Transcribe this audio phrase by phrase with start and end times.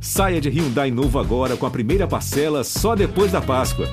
[0.00, 3.86] Saia de Hyundai novo agora com a primeira parcela só depois da Páscoa.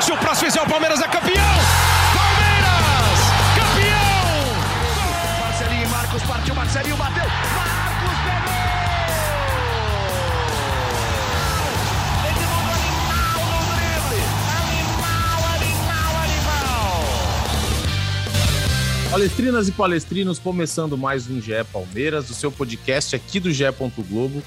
[0.00, 1.54] Se o próximo fizer o Palmeiras é campeão!
[2.14, 3.20] Palmeiras!
[3.56, 5.40] Campeão!
[5.40, 7.69] Marcelinho e Marcos partiu, Marcelinho bateu.
[19.10, 23.64] Palestrinas e palestrinos, começando mais um GE Palmeiras, o seu podcast aqui do GE.
[24.08, 24.40] Globo,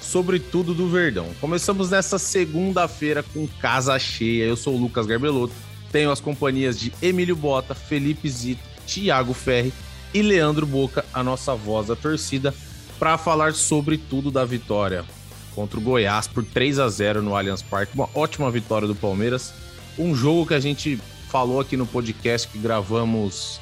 [0.00, 1.28] sobre tudo do Verdão.
[1.40, 4.42] Começamos nessa segunda-feira com casa cheia.
[4.42, 5.54] Eu sou o Lucas Garbelotto,
[5.92, 9.72] tenho as companhias de Emílio Bota, Felipe Zito, Thiago Ferri
[10.12, 12.52] e Leandro Boca, a nossa voz da torcida,
[12.98, 15.04] para falar sobre tudo da vitória
[15.54, 17.94] contra o Goiás por 3 a 0 no Allianz Parque.
[17.94, 19.54] Uma ótima vitória do Palmeiras.
[19.96, 20.98] Um jogo que a gente
[21.28, 23.60] falou aqui no podcast que gravamos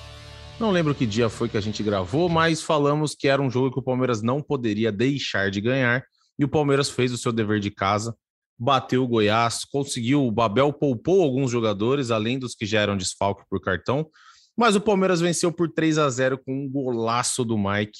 [0.61, 3.73] não lembro que dia foi que a gente gravou, mas falamos que era um jogo
[3.73, 6.05] que o Palmeiras não poderia deixar de ganhar.
[6.39, 8.15] E o Palmeiras fez o seu dever de casa,
[8.59, 10.27] bateu o Goiás, conseguiu.
[10.27, 14.09] O Babel poupou alguns jogadores, além dos que já eram desfalque por cartão.
[14.57, 17.99] Mas o Palmeiras venceu por 3 a 0 com um golaço do Mike.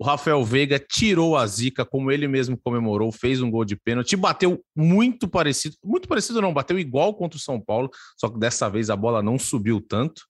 [0.00, 4.14] O Rafael Veiga tirou a zica, como ele mesmo comemorou, fez um gol de pênalti,
[4.14, 8.68] bateu muito parecido, muito parecido não, bateu igual contra o São Paulo, só que dessa
[8.68, 10.22] vez a bola não subiu tanto.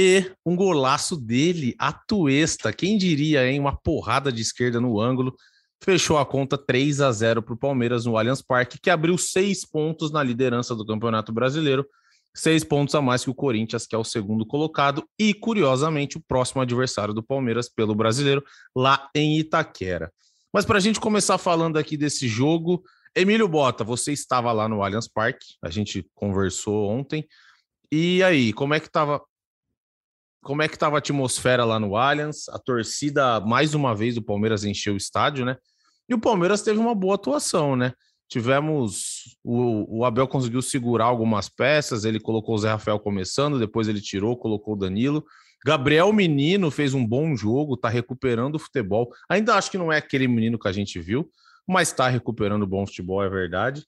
[0.00, 3.58] E um golaço dele, a Tuesta, quem diria, hein?
[3.58, 5.34] Uma porrada de esquerda no ângulo.
[5.82, 9.64] Fechou a conta 3 a 0 para o Palmeiras no Allianz Parque, que abriu seis
[9.68, 11.84] pontos na liderança do Campeonato Brasileiro.
[12.32, 16.22] Seis pontos a mais que o Corinthians, que é o segundo colocado, e curiosamente o
[16.28, 18.44] próximo adversário do Palmeiras pelo brasileiro,
[18.76, 20.12] lá em Itaquera.
[20.54, 22.84] Mas para a gente começar falando aqui desse jogo,
[23.16, 27.26] Emílio Bota, você estava lá no Allianz Parque, a gente conversou ontem.
[27.90, 29.20] E aí, como é que estava
[30.48, 32.48] como é que estava a atmosfera lá no Allianz?
[32.48, 35.58] A torcida, mais uma vez, o Palmeiras encheu o estádio, né?
[36.08, 37.92] E o Palmeiras teve uma boa atuação, né?
[38.30, 39.36] Tivemos.
[39.44, 44.00] O, o Abel conseguiu segurar algumas peças, ele colocou o Zé Rafael começando, depois ele
[44.00, 45.22] tirou, colocou o Danilo.
[45.66, 49.10] Gabriel Menino fez um bom jogo, tá recuperando o futebol.
[49.28, 51.30] Ainda acho que não é aquele menino que a gente viu,
[51.68, 53.84] mas tá recuperando bom futebol, é verdade.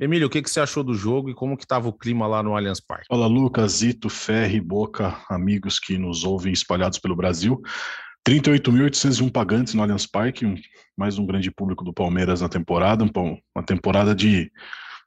[0.00, 2.40] Emílio, o que, que você achou do jogo e como que estava o clima lá
[2.40, 3.06] no Allianz Parque?
[3.08, 7.60] Fala Lucas, Zito, Ferri, Boca, amigos que nos ouvem espalhados pelo Brasil.
[8.26, 10.54] 38.801 pagantes no Allianz Parque, um,
[10.96, 14.52] mais um grande público do Palmeiras na temporada, uma temporada de,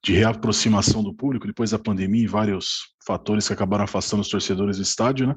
[0.04, 4.76] de reaproximação do público depois da pandemia e vários fatores que acabaram afastando os torcedores
[4.76, 5.36] do estádio, né?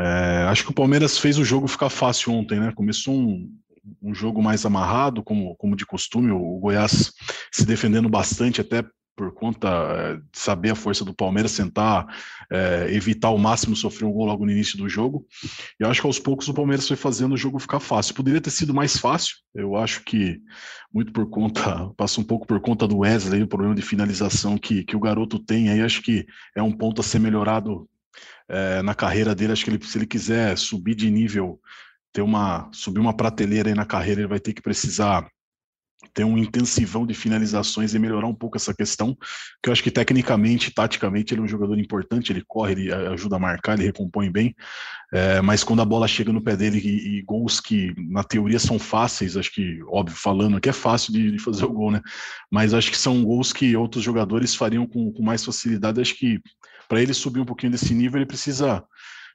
[0.00, 2.72] É, acho que o Palmeiras fez o jogo ficar fácil ontem, né?
[2.74, 3.48] Começou um,
[4.00, 7.12] um jogo mais amarrado, como, como de costume, o Goiás
[7.50, 8.84] se defendendo bastante, até
[9.14, 12.06] por conta eh, de saber a força do Palmeiras, tentar
[12.50, 15.26] é, evitar ao máximo sofrer um gol logo no início do jogo.
[15.78, 18.14] E eu acho que aos poucos o Palmeiras foi fazendo o jogo ficar fácil.
[18.14, 20.40] Poderia ter sido mais fácil, eu acho que
[20.92, 24.82] muito por conta, passa um pouco por conta do Wesley, o problema de finalização que,
[24.82, 26.26] que o garoto tem, aí acho que
[26.56, 27.88] é um ponto a ser melhorado
[28.48, 29.52] é, na carreira dele.
[29.52, 31.60] Acho que ele, se ele quiser subir de nível
[32.12, 35.26] ter uma subir uma prateleira aí na carreira, ele vai ter que precisar
[36.14, 39.16] ter um intensivão de finalizações e melhorar um pouco essa questão,
[39.62, 43.36] que eu acho que tecnicamente, taticamente, ele é um jogador importante, ele corre, ele ajuda
[43.36, 44.54] a marcar, ele recompõe bem,
[45.12, 48.58] é, mas quando a bola chega no pé dele e, e, gols que na teoria
[48.58, 52.00] são fáceis, acho que, óbvio, falando que é fácil de, de, fazer o gol, né?
[52.50, 56.40] Mas acho que são gols que outros jogadores fariam com, com mais facilidade, acho que
[56.88, 58.84] para ele subir um pouquinho desse nível, ele precisa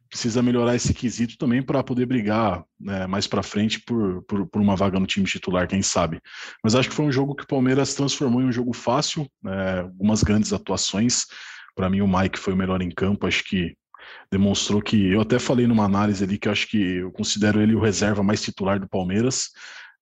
[0.09, 4.61] precisa melhorar esse quesito também para poder brigar né, mais para frente por, por, por,
[4.61, 6.21] uma vaga no time titular, quem sabe.
[6.63, 9.81] Mas acho que foi um jogo que o Palmeiras transformou em um jogo fácil, né,
[9.81, 11.25] algumas grandes atuações.
[11.75, 13.75] Para mim, o Mike foi o melhor em campo, acho que
[14.31, 15.11] demonstrou que.
[15.11, 18.41] Eu até falei numa análise ali que acho que eu considero ele o reserva mais
[18.41, 19.49] titular do Palmeiras.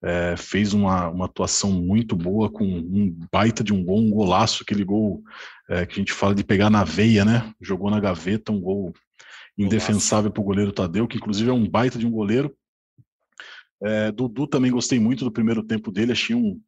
[0.03, 4.61] É, fez uma, uma atuação muito boa, com um baita de um gol, um golaço,
[4.61, 5.23] aquele gol
[5.67, 7.51] é, que a gente fala de pegar na veia, né?
[7.59, 8.93] Jogou na gaveta, um gol
[9.57, 12.55] indefensável para o goleiro Tadeu, que inclusive é um baita de um goleiro.
[13.83, 16.59] É, Dudu também gostei muito do primeiro tempo dele, achei um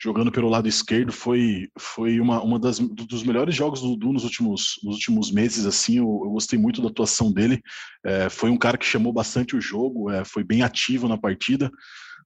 [0.00, 4.24] jogando pelo lado esquerdo foi foi uma, uma das dos melhores jogos do Dudu nos
[4.24, 7.62] últimos nos últimos meses assim eu, eu gostei muito da atuação dele.
[8.04, 11.70] É, foi um cara que chamou bastante o jogo é, foi bem ativo na partida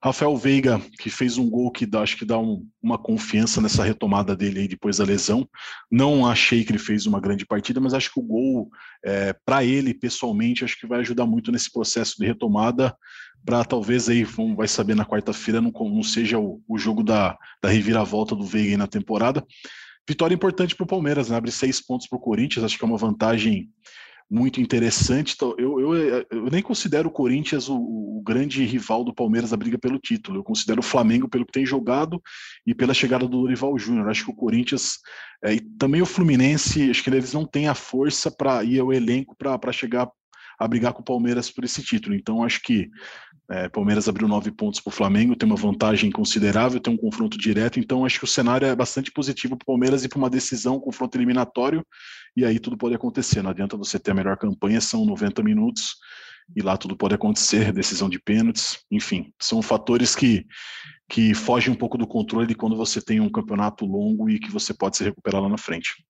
[0.02, 3.84] Rafael Veiga, que fez um gol que dá, acho que dá um, uma confiança nessa
[3.84, 5.46] retomada dele aí depois da lesão.
[5.90, 8.70] Não achei que ele fez uma grande partida, mas acho que o gol,
[9.04, 12.96] é, para ele pessoalmente, acho que vai ajudar muito nesse processo de retomada.
[13.44, 17.36] Para talvez aí, vamos, vai saber na quarta-feira, não, não, seja o, o jogo da,
[17.62, 19.44] da reviravolta do Veiga aí na temporada.
[20.08, 21.36] Vitória importante para o Palmeiras, né?
[21.36, 23.68] abre seis pontos para o Corinthians, acho que é uma vantagem
[24.30, 25.34] muito interessante.
[25.34, 29.56] Então, eu, eu, eu nem considero o Corinthians o, o, grande rival do Palmeiras da
[29.56, 30.38] briga pelo título.
[30.38, 32.22] Eu considero o Flamengo pelo que tem jogado
[32.64, 34.08] e pela chegada do Dorival Júnior.
[34.08, 34.98] Acho que o Corinthians
[35.42, 38.92] é, e também o Fluminense, acho que eles não têm a força para ir ao
[38.92, 40.08] elenco para chegar
[40.60, 42.14] a brigar com o Palmeiras por esse título.
[42.14, 42.90] Então, acho que
[43.50, 47.38] é, Palmeiras abriu nove pontos para o Flamengo, tem uma vantagem considerável, tem um confronto
[47.38, 50.28] direto, então acho que o cenário é bastante positivo para o Palmeiras e para uma
[50.28, 51.84] decisão, um confronto eliminatório,
[52.36, 53.42] e aí tudo pode acontecer.
[53.42, 55.96] Não adianta você ter a melhor campanha, são 90 minutos,
[56.54, 60.46] e lá tudo pode acontecer, decisão de pênaltis, enfim, são fatores que,
[61.08, 64.50] que fogem um pouco do controle de quando você tem um campeonato longo e que
[64.50, 66.04] você pode se recuperar lá na frente.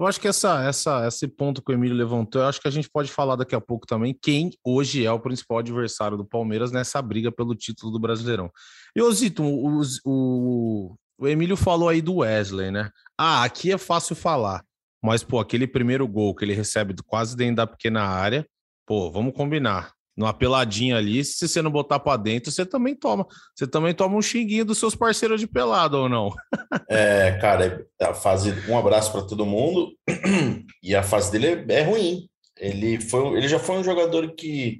[0.00, 2.70] Eu acho que essa, essa, esse ponto que o Emílio levantou, eu acho que a
[2.70, 6.72] gente pode falar daqui a pouco também quem hoje é o principal adversário do Palmeiras
[6.72, 8.50] nessa briga pelo título do Brasileirão.
[8.96, 12.90] E, Osito, o, o, o Emílio falou aí do Wesley, né?
[13.18, 14.64] Ah, aqui é fácil falar,
[15.02, 18.46] mas, pô, aquele primeiro gol que ele recebe quase dentro da pequena área,
[18.86, 23.26] pô, vamos combinar numa peladinha ali, se você não botar para dentro, você também toma.
[23.54, 26.30] Você também toma um xinguinho dos seus parceiros de pelado ou não?
[26.92, 29.92] É, cara, a fase um abraço para todo mundo.
[30.82, 32.28] E a fase dele é, é ruim.
[32.58, 34.78] Ele foi, ele já foi um jogador que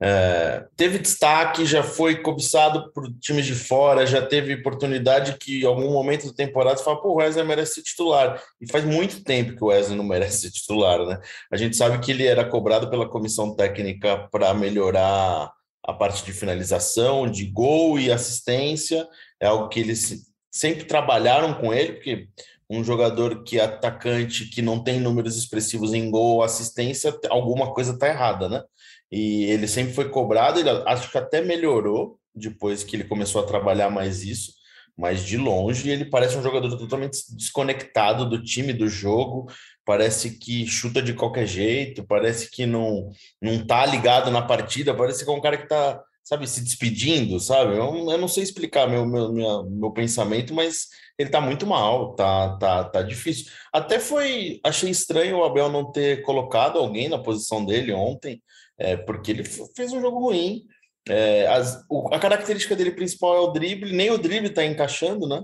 [0.00, 5.66] é, teve destaque, já foi cobiçado por times de fora, já teve oportunidade que em
[5.66, 8.42] algum momento da temporada você fala, pô, o Wesley merece ser titular.
[8.60, 11.18] E faz muito tempo que o Wesley não merece ser titular, né?
[11.50, 15.50] A gente sabe que ele era cobrado pela comissão técnica para melhorar
[15.82, 19.08] a parte de finalização, de gol e assistência,
[19.40, 22.28] é algo que eles sempre trabalharam com ele, porque
[22.68, 27.92] um jogador que é atacante, que não tem números expressivos em gol assistência, alguma coisa
[27.92, 28.62] está errada, né?
[29.10, 33.46] E ele sempre foi cobrado, ele acho que até melhorou depois que ele começou a
[33.46, 34.52] trabalhar mais isso,
[34.96, 39.50] mas de longe ele parece um jogador totalmente desconectado do time, do jogo,
[39.84, 43.10] parece que chuta de qualquer jeito, parece que não
[43.40, 47.38] não tá ligado na partida, parece que é um cara que tá, sabe, se despedindo,
[47.38, 47.76] sabe?
[47.76, 50.88] Eu, eu não sei explicar meu, meu, minha, meu pensamento, mas
[51.18, 53.46] ele tá muito mal, tá, tá, tá difícil.
[53.72, 58.42] Até foi, achei estranho o Abel não ter colocado alguém na posição dele ontem,
[58.78, 60.66] é, porque ele fez um jogo ruim.
[61.08, 65.26] É, as, o, a característica dele principal é o drible, nem o drible está encaixando,
[65.28, 65.42] né?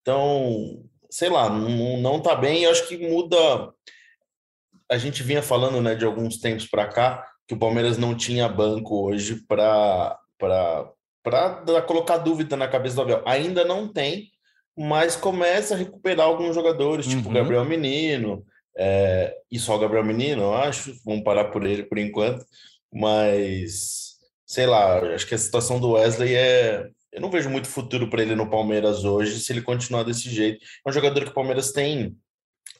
[0.00, 2.64] Então, sei lá, não, não tá bem.
[2.64, 3.72] Eu acho que muda.
[4.90, 8.48] A gente vinha falando né, de alguns tempos para cá que o Palmeiras não tinha
[8.48, 10.18] banco hoje para
[11.86, 13.22] colocar dúvida na cabeça do Abel.
[13.26, 14.30] Ainda não tem,
[14.76, 17.34] mas começa a recuperar alguns jogadores, tipo uhum.
[17.34, 18.44] Gabriel Menino,
[18.76, 20.94] é, e só o Gabriel Menino, eu acho.
[21.04, 22.44] Vamos parar por ele por enquanto.
[22.92, 24.16] Mas,
[24.46, 26.88] sei lá, acho que a situação do Wesley é.
[27.12, 30.64] Eu não vejo muito futuro para ele no Palmeiras hoje se ele continuar desse jeito.
[30.86, 32.16] É um jogador que o Palmeiras tem,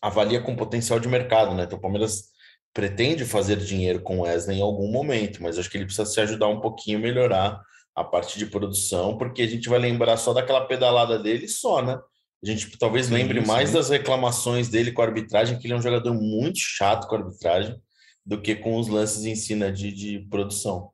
[0.00, 1.64] avalia com potencial de mercado, né?
[1.64, 2.32] Então o Palmeiras
[2.72, 6.18] pretende fazer dinheiro com o Wesley em algum momento, mas acho que ele precisa se
[6.20, 7.60] ajudar um pouquinho, melhorar
[7.94, 11.98] a parte de produção, porque a gente vai lembrar só daquela pedalada dele só, né?
[12.42, 13.46] A gente talvez lembre sim.
[13.46, 17.14] mais das reclamações dele com a arbitragem, que ele é um jogador muito chato com
[17.14, 17.80] a arbitragem,
[18.26, 20.90] do que com os lances em si né, de, de produção.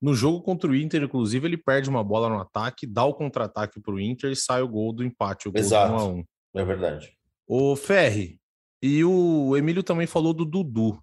[0.00, 3.80] No jogo contra o Inter, inclusive, ele perde uma bola no ataque, dá o contra-ataque
[3.80, 5.96] para o Inter e sai o gol do empate, o gol Exato.
[5.96, 6.24] do 1 a 1
[6.56, 7.12] É verdade.
[7.46, 8.38] O Ferri,
[8.82, 11.02] e o Emílio também falou do Dudu.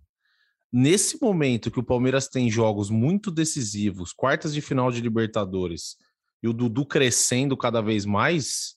[0.71, 5.97] Nesse momento que o Palmeiras tem jogos muito decisivos, quartas de final de Libertadores,
[6.43, 8.75] e o Dudu crescendo cada vez mais,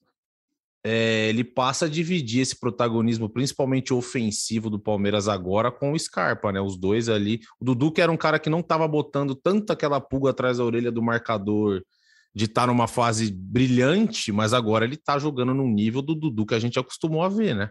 [0.87, 6.53] é, ele passa a dividir esse protagonismo, principalmente ofensivo do Palmeiras agora, com o Scarpa,
[6.53, 6.61] né?
[6.61, 7.41] Os dois ali.
[7.59, 10.65] O Dudu, que era um cara que não estava botando tanto aquela pulga atrás da
[10.65, 11.83] orelha do marcador,
[12.35, 16.45] de estar tá numa fase brilhante, mas agora ele está jogando num nível do Dudu
[16.45, 17.71] que a gente acostumou a ver, né?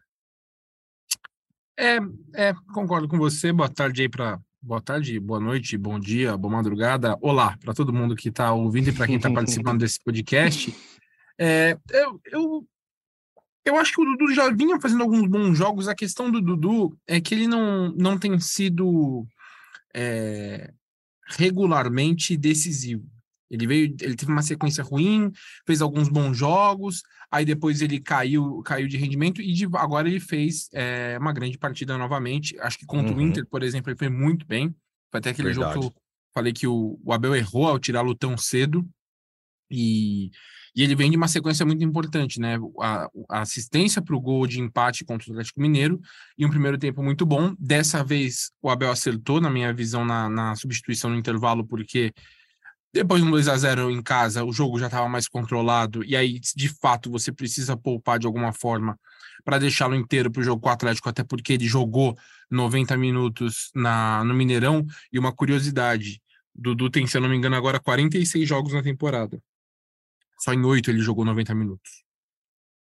[1.78, 1.98] É,
[2.34, 3.54] é concordo com você.
[3.54, 7.16] Boa tarde aí para boa tarde, boa noite, bom dia, boa madrugada.
[7.22, 10.74] Olá para todo mundo que está ouvindo e para quem está participando desse podcast.
[11.38, 12.68] É, eu, eu
[13.66, 15.88] eu acho que o Dudu já vinha fazendo alguns bons jogos.
[15.88, 19.26] A questão do Dudu é que ele não, não tem sido
[19.94, 20.74] é,
[21.28, 23.06] regularmente decisivo.
[23.50, 25.32] Ele veio, ele teve uma sequência ruim,
[25.66, 30.20] fez alguns bons jogos, aí depois ele caiu, caiu de rendimento e de, agora ele
[30.20, 32.60] fez é, uma grande partida novamente.
[32.60, 33.20] Acho que contra uhum.
[33.20, 34.76] o Inter, por exemplo, ele foi muito bem.
[35.12, 35.76] Foi até aquele Verdade.
[35.76, 36.02] jogo que eu
[36.34, 38.84] falei que o, o Abel errou ao tirá-lo tão cedo.
[39.70, 40.32] E
[40.76, 42.58] e ele vem de uma sequência muito importante, né?
[42.82, 46.00] A, a assistência para o gol de empate contra o Atlético Mineiro
[46.38, 47.54] e um primeiro tempo muito bom.
[47.60, 52.12] Dessa vez o Abel acertou, na minha visão, na, na substituição no intervalo, porque
[52.94, 56.16] depois de um 2 a 0 em casa, o jogo já estava mais controlado, e
[56.16, 59.00] aí, de fato, você precisa poupar de alguma forma
[59.44, 62.16] para deixá-lo inteiro para o jogo com o Atlético, até porque ele jogou
[62.50, 64.86] 90 minutos na, no Mineirão.
[65.12, 66.22] E uma curiosidade:
[66.54, 69.42] Dudu tem, se eu não me engano, agora 46 jogos na temporada.
[70.44, 72.04] Só em oito ele jogou 90 minutos.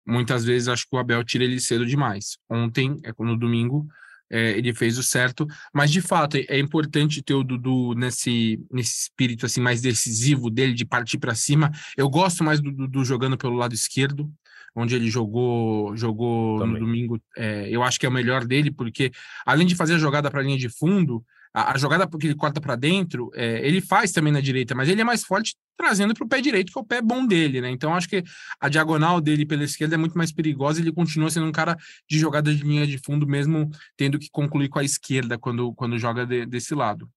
[0.06, 2.38] Muitas vezes acho que o Abel tira ele cedo demais.
[2.48, 3.84] Ontem, é no domingo,
[4.30, 8.64] é, ele fez o certo, mas de fato é, é importante ter o Dudu nesse,
[8.70, 11.72] nesse espírito assim mais decisivo dele de partir para cima.
[11.96, 14.32] Eu gosto mais do Dudu jogando pelo lado esquerdo,
[14.72, 16.74] onde ele jogou jogou Também.
[16.74, 17.20] no domingo.
[17.36, 19.10] É, eu acho que é o melhor dele, porque
[19.44, 21.24] além de fazer a jogada para a linha de fundo,
[21.58, 24.88] a, a jogada que ele corta para dentro, é, ele faz também na direita, mas
[24.88, 27.60] ele é mais forte trazendo para o pé direito, que é o pé bom dele,
[27.60, 27.70] né?
[27.70, 28.22] Então acho que
[28.60, 30.80] a diagonal dele pela esquerda é muito mais perigosa.
[30.80, 31.76] Ele continua sendo um cara
[32.08, 35.98] de jogada de linha de fundo, mesmo tendo que concluir com a esquerda quando, quando
[35.98, 37.08] joga de, desse lado.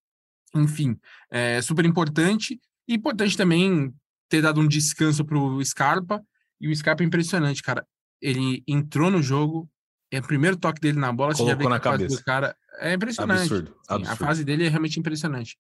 [0.56, 0.98] Enfim,
[1.30, 2.60] é super importante.
[2.88, 3.94] E importante também
[4.30, 6.22] ter dado um descanso para o Scarpa.
[6.60, 7.86] E o Scarpa é impressionante, cara.
[8.22, 9.68] Ele entrou no jogo,
[10.12, 12.16] é o primeiro toque dele na bola, Colocou você já vê que na cabeça.
[12.16, 13.42] do cara é impressionante.
[13.42, 14.12] Absurdo, Sim, absurdo.
[14.12, 15.58] A fase dele é realmente impressionante.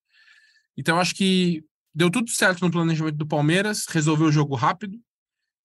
[0.77, 1.63] Então, acho que
[1.93, 4.97] deu tudo certo no planejamento do Palmeiras, resolveu o jogo rápido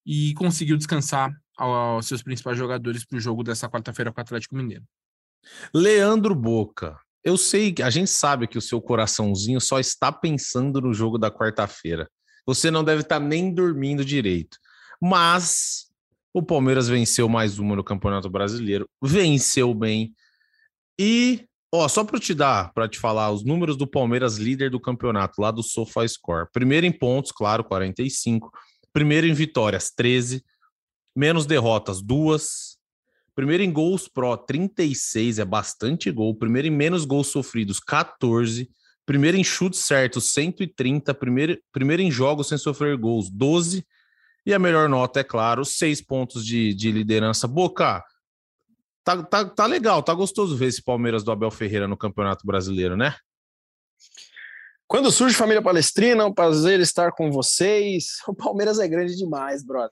[0.05, 4.57] e conseguiu descansar aos seus principais jogadores para o jogo dessa quarta-feira com o Atlético
[4.57, 4.85] Mineiro.
[5.73, 10.81] Leandro Boca, eu sei que a gente sabe que o seu coraçãozinho só está pensando
[10.81, 12.09] no jogo da quarta-feira.
[12.47, 14.59] Você não deve estar nem dormindo direito.
[15.01, 15.87] Mas
[16.33, 20.15] o Palmeiras venceu mais uma no Campeonato Brasileiro, venceu bem.
[20.99, 24.81] E, ó, só para te dar, para te falar, os números do Palmeiras líder do
[24.81, 26.49] campeonato, lá do SofaScore.
[26.53, 28.51] Primeiro em pontos, claro, 45.
[28.93, 30.43] Primeiro em vitórias, 13.
[31.15, 32.77] Menos derrotas, duas.
[33.35, 36.35] Primeiro em gols pró, 36, é bastante gol.
[36.35, 38.71] Primeiro em menos gols sofridos, 14.
[39.05, 41.13] Primeiro em chutes certos, 130.
[41.13, 43.87] Primeiro, primeiro em jogos sem sofrer gols, 12.
[44.47, 47.47] E a melhor nota, é claro, seis pontos de, de liderança.
[47.47, 48.03] Boca,
[49.07, 52.97] tá, tá, tá legal, tá gostoso ver esse Palmeiras do Abel Ferreira no Campeonato Brasileiro,
[52.97, 53.15] né?
[54.89, 58.19] Quando surge Família Palestrina, é um prazer estar com vocês.
[58.27, 59.91] O Palmeiras é grande demais, brother.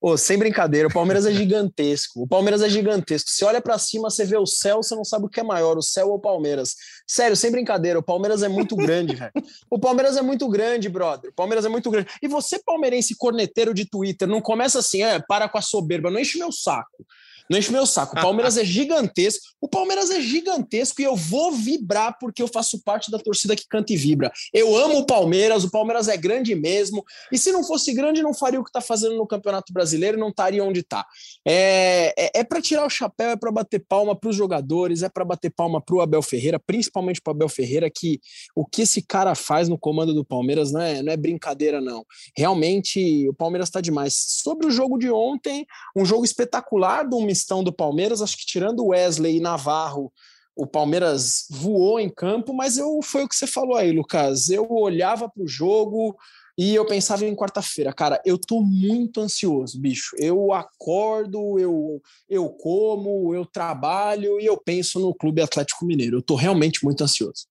[0.00, 2.22] Ô, sem brincadeira, o Palmeiras é gigantesco.
[2.22, 3.30] O Palmeiras é gigantesco.
[3.30, 5.76] Você olha para cima, você vê o céu, você não sabe o que é maior,
[5.76, 6.74] o céu ou o Palmeiras.
[7.06, 9.32] Sério, sem brincadeira, o Palmeiras é muito grande, velho.
[9.70, 11.30] O Palmeiras é muito grande, brother.
[11.30, 12.08] O Palmeiras é muito grande.
[12.20, 16.18] E você, palmeirense corneteiro de Twitter, não começa assim, é, para com a soberba, não
[16.18, 17.06] enche meu saco.
[17.52, 18.18] Não enche meu saco.
[18.18, 19.44] O Palmeiras é gigantesco.
[19.60, 23.68] O Palmeiras é gigantesco e eu vou vibrar porque eu faço parte da torcida que
[23.68, 24.32] canta e vibra.
[24.54, 27.04] Eu amo o Palmeiras, o Palmeiras é grande mesmo.
[27.30, 30.30] E se não fosse grande, não faria o que está fazendo no Campeonato Brasileiro, não
[30.30, 31.06] estaria onde está.
[31.46, 35.10] É, é, é para tirar o chapéu, é para bater palma para os jogadores, é
[35.10, 38.18] para bater palma para o Abel Ferreira, principalmente para o Abel Ferreira, que
[38.56, 42.02] o que esse cara faz no comando do Palmeiras não é, não é brincadeira, não.
[42.34, 44.14] Realmente, o Palmeiras está demais.
[44.16, 48.86] Sobre o jogo de ontem, um jogo espetacular do mistão do Palmeiras, acho que tirando
[48.86, 50.12] Wesley e Navarro,
[50.54, 54.48] o Palmeiras voou em campo, mas eu foi o que você falou aí, Lucas.
[54.48, 56.16] Eu olhava para o jogo
[56.56, 60.14] e eu pensava em quarta-feira, cara, eu tô muito ansioso, bicho.
[60.18, 66.18] Eu acordo, eu eu como, eu trabalho e eu penso no Clube Atlético Mineiro.
[66.18, 67.46] Eu tô realmente muito ansioso.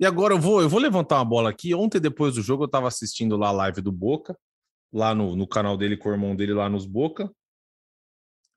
[0.00, 1.74] E agora eu vou, eu vou levantar uma bola aqui.
[1.74, 4.36] Ontem, depois do jogo, eu estava assistindo lá a live do Boca,
[4.92, 7.30] lá no, no canal dele com o irmão dele lá nos Boca.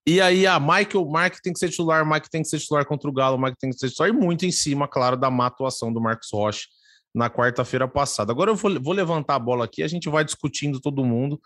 [0.07, 2.85] E aí, a Mike, o Mike tem que ser titular, Mike tem que ser titular
[2.85, 5.47] contra o Galo, Mike tem que ser titular, e muito em cima, claro, da má
[5.47, 6.67] atuação do Marcos Rocha
[7.13, 8.31] na quarta-feira passada.
[8.31, 11.35] Agora eu vou, vou levantar a bola aqui, a gente vai discutindo todo mundo.
[11.35, 11.39] O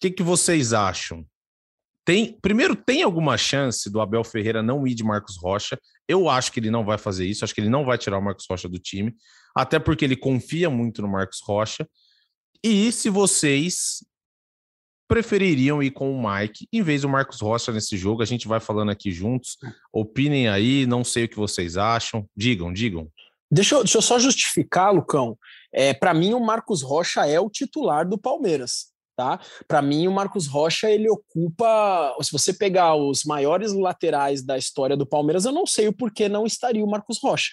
[0.00, 1.26] que, que vocês acham?
[2.04, 5.78] Tem, primeiro, tem alguma chance do Abel Ferreira não ir de Marcos Rocha?
[6.08, 8.22] Eu acho que ele não vai fazer isso, acho que ele não vai tirar o
[8.22, 9.14] Marcos Rocha do time,
[9.54, 11.86] até porque ele confia muito no Marcos Rocha.
[12.64, 14.04] E se vocês
[15.10, 18.60] prefeririam ir com o Mike em vez do Marcos Rocha nesse jogo, a gente vai
[18.60, 19.58] falando aqui juntos.
[19.92, 22.24] Opinem aí, não sei o que vocês acham.
[22.36, 23.10] Digam, digam.
[23.50, 25.36] Deixa eu, deixa eu só justificar, Lucão.
[25.74, 28.92] É, para mim, o Marcos Rocha é o titular do Palmeiras.
[29.16, 29.40] Tá?
[29.66, 32.16] Para mim, o Marcos Rocha ele ocupa.
[32.22, 36.28] Se você pegar os maiores laterais da história do Palmeiras, eu não sei o porquê
[36.28, 37.50] não estaria o Marcos Rocha.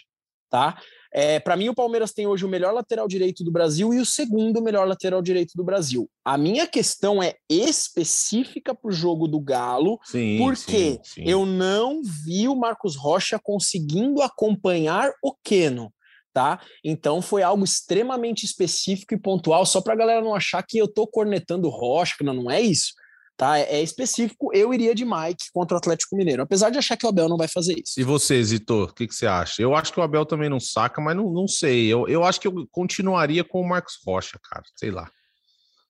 [0.47, 0.79] Tá?
[1.13, 4.05] É, para mim, o Palmeiras tem hoje o melhor lateral direito do Brasil e o
[4.05, 6.09] segundo melhor lateral direito do Brasil.
[6.23, 11.23] A minha questão é específica para o jogo do Galo, Sim, porque sim, sim.
[11.25, 15.93] eu não vi o Marcos Rocha conseguindo acompanhar o Keno.
[16.33, 16.61] Tá?
[16.83, 20.85] Então foi algo extremamente específico e pontual, só para a galera não achar que eu
[20.85, 22.93] estou cornetando Rocha, que não, não é isso.
[23.37, 23.59] Tá?
[23.59, 27.05] É, é específico, eu iria de Mike contra o Atlético Mineiro, apesar de achar que
[27.05, 27.93] o Abel não vai fazer isso.
[27.99, 29.61] E você, Zito, o que, que você acha?
[29.61, 31.85] Eu acho que o Abel também não saca, mas não, não sei.
[31.87, 34.63] Eu, eu acho que eu continuaria com o Marcos Rocha, cara.
[34.75, 35.07] Sei lá.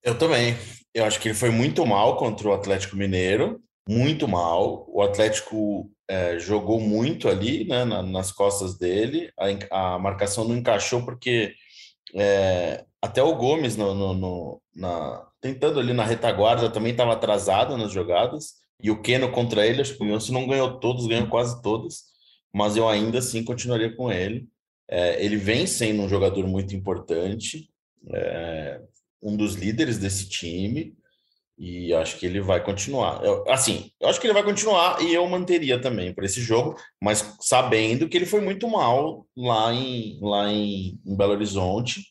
[0.04, 0.58] Eu também.
[0.94, 3.62] Eu acho que ele foi muito mal contra o Atlético Mineiro.
[3.88, 4.86] muito mal.
[4.90, 9.32] O Atlético é, jogou muito ali, né, na, nas costas dele.
[9.38, 11.54] A, a, marcação não encaixou porque
[12.14, 17.78] é, até o Gomes no, no, no, na, tentando ali na retaguarda também estava atrasado
[17.78, 18.56] nas jogadas.
[18.82, 22.04] E o Keno contra ele, acho que o Wilson não ganhou todos, ganhou quase todas,
[22.54, 24.48] mas eu ainda assim continuaria com ele.
[24.88, 27.70] É, ele vem sendo um jogador muito importante,
[28.14, 28.82] é,
[29.22, 30.96] um dos líderes desse time.
[31.58, 33.24] E acho que ele vai continuar.
[33.24, 36.76] Eu, assim, eu acho que ele vai continuar e eu manteria também para esse jogo,
[37.02, 42.04] mas sabendo que ele foi muito mal lá em, lá em, em Belo Horizonte.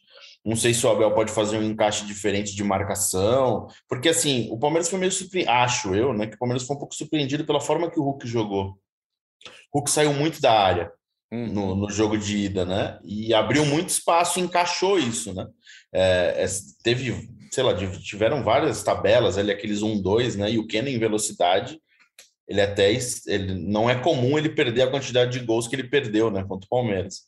[0.45, 4.59] Não sei se o Abel pode fazer um encaixe diferente de marcação, porque assim, o
[4.59, 6.26] Palmeiras foi meio surpreendido, acho eu, né?
[6.26, 8.79] Que o Palmeiras foi um pouco surpreendido pela forma que o Hulk jogou.
[9.73, 10.91] O Hulk saiu muito da área
[11.33, 11.47] uhum.
[11.53, 12.99] no, no jogo de ida, né?
[13.05, 15.47] E abriu muito espaço encaixou isso, né?
[15.93, 16.47] É, é,
[16.83, 20.50] teve sei lá, tiveram várias tabelas ali, aqueles 1, 2, né?
[20.50, 21.81] E o Keno em velocidade,
[22.49, 22.93] ele até
[23.26, 26.67] ele não é comum ele perder a quantidade de gols que ele perdeu, né, contra
[26.67, 27.23] o Palmeiras.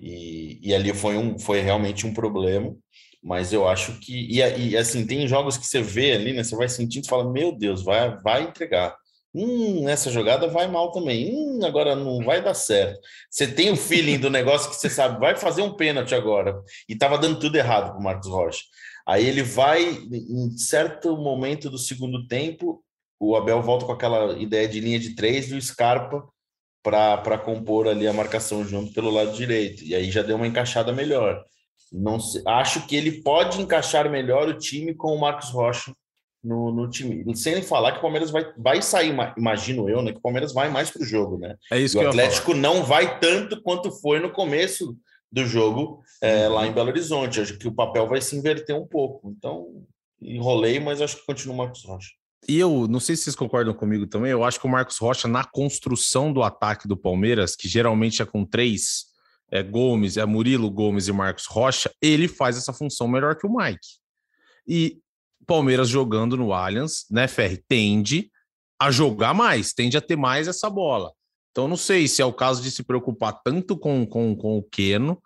[0.00, 2.74] E, e ali foi um foi realmente um problema,
[3.22, 6.56] mas eu acho que e, e assim, tem jogos que você vê ali, né, você
[6.56, 8.96] vai sentindo e fala, meu Deus, vai vai entregar.
[9.38, 11.30] Hum, essa jogada vai mal também.
[11.34, 12.98] Hum, agora não vai dar certo.
[13.30, 16.58] Você tem o feeling do negócio que você sabe, vai fazer um pênalti agora.
[16.88, 18.60] E tava dando tudo errado pro Marcos Rocha.
[19.06, 22.82] Aí ele vai, em certo momento do segundo tempo,
[23.20, 26.26] o Abel volta com aquela ideia de linha de três do Scarpa
[26.82, 29.84] para compor ali a marcação junto pelo lado direito.
[29.84, 31.44] E aí já deu uma encaixada melhor.
[31.92, 35.92] Não acho que ele pode encaixar melhor o time com o Marcos Rocha
[36.42, 37.24] no, no time.
[37.36, 40.12] Sem falar que o Palmeiras vai, vai sair, imagino eu, né?
[40.12, 41.56] Que o Palmeiras vai mais para o jogo, né?
[41.72, 44.96] É isso e que o Atlético não vai tanto quanto foi no começo
[45.30, 47.40] do jogo é, lá em Belo Horizonte.
[47.40, 49.30] Acho que o papel vai se inverter um pouco.
[49.30, 49.84] Então,
[50.20, 52.10] enrolei, mas acho que continua o Marcos Rocha.
[52.48, 54.30] E eu não sei se vocês concordam comigo também.
[54.30, 58.24] Eu acho que o Marcos Rocha, na construção do ataque do Palmeiras, que geralmente é
[58.24, 59.06] com três
[59.50, 63.54] é, Gomes, é Murilo Gomes e Marcos Rocha, ele faz essa função melhor que o
[63.54, 63.86] Mike.
[64.66, 64.98] E
[65.46, 68.30] Palmeiras jogando no Allianz, né, Ferri, tende
[68.80, 71.12] a jogar mais, tende a ter mais essa bola.
[71.56, 74.62] Então, não sei se é o caso de se preocupar tanto com, com, com o
[74.62, 75.18] Keno.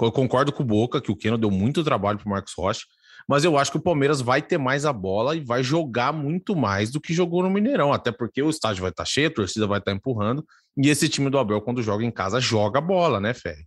[0.00, 2.86] Eu concordo com o Boca, que o Keno deu muito trabalho para o Marcos Rocha,
[3.28, 6.56] mas eu acho que o Palmeiras vai ter mais a bola e vai jogar muito
[6.56, 9.34] mais do que jogou no Mineirão, até porque o estádio vai estar tá cheio, a
[9.34, 10.42] torcida vai estar tá empurrando,
[10.74, 13.66] e esse time do Abel, quando joga em casa, joga a bola, né, Ferre?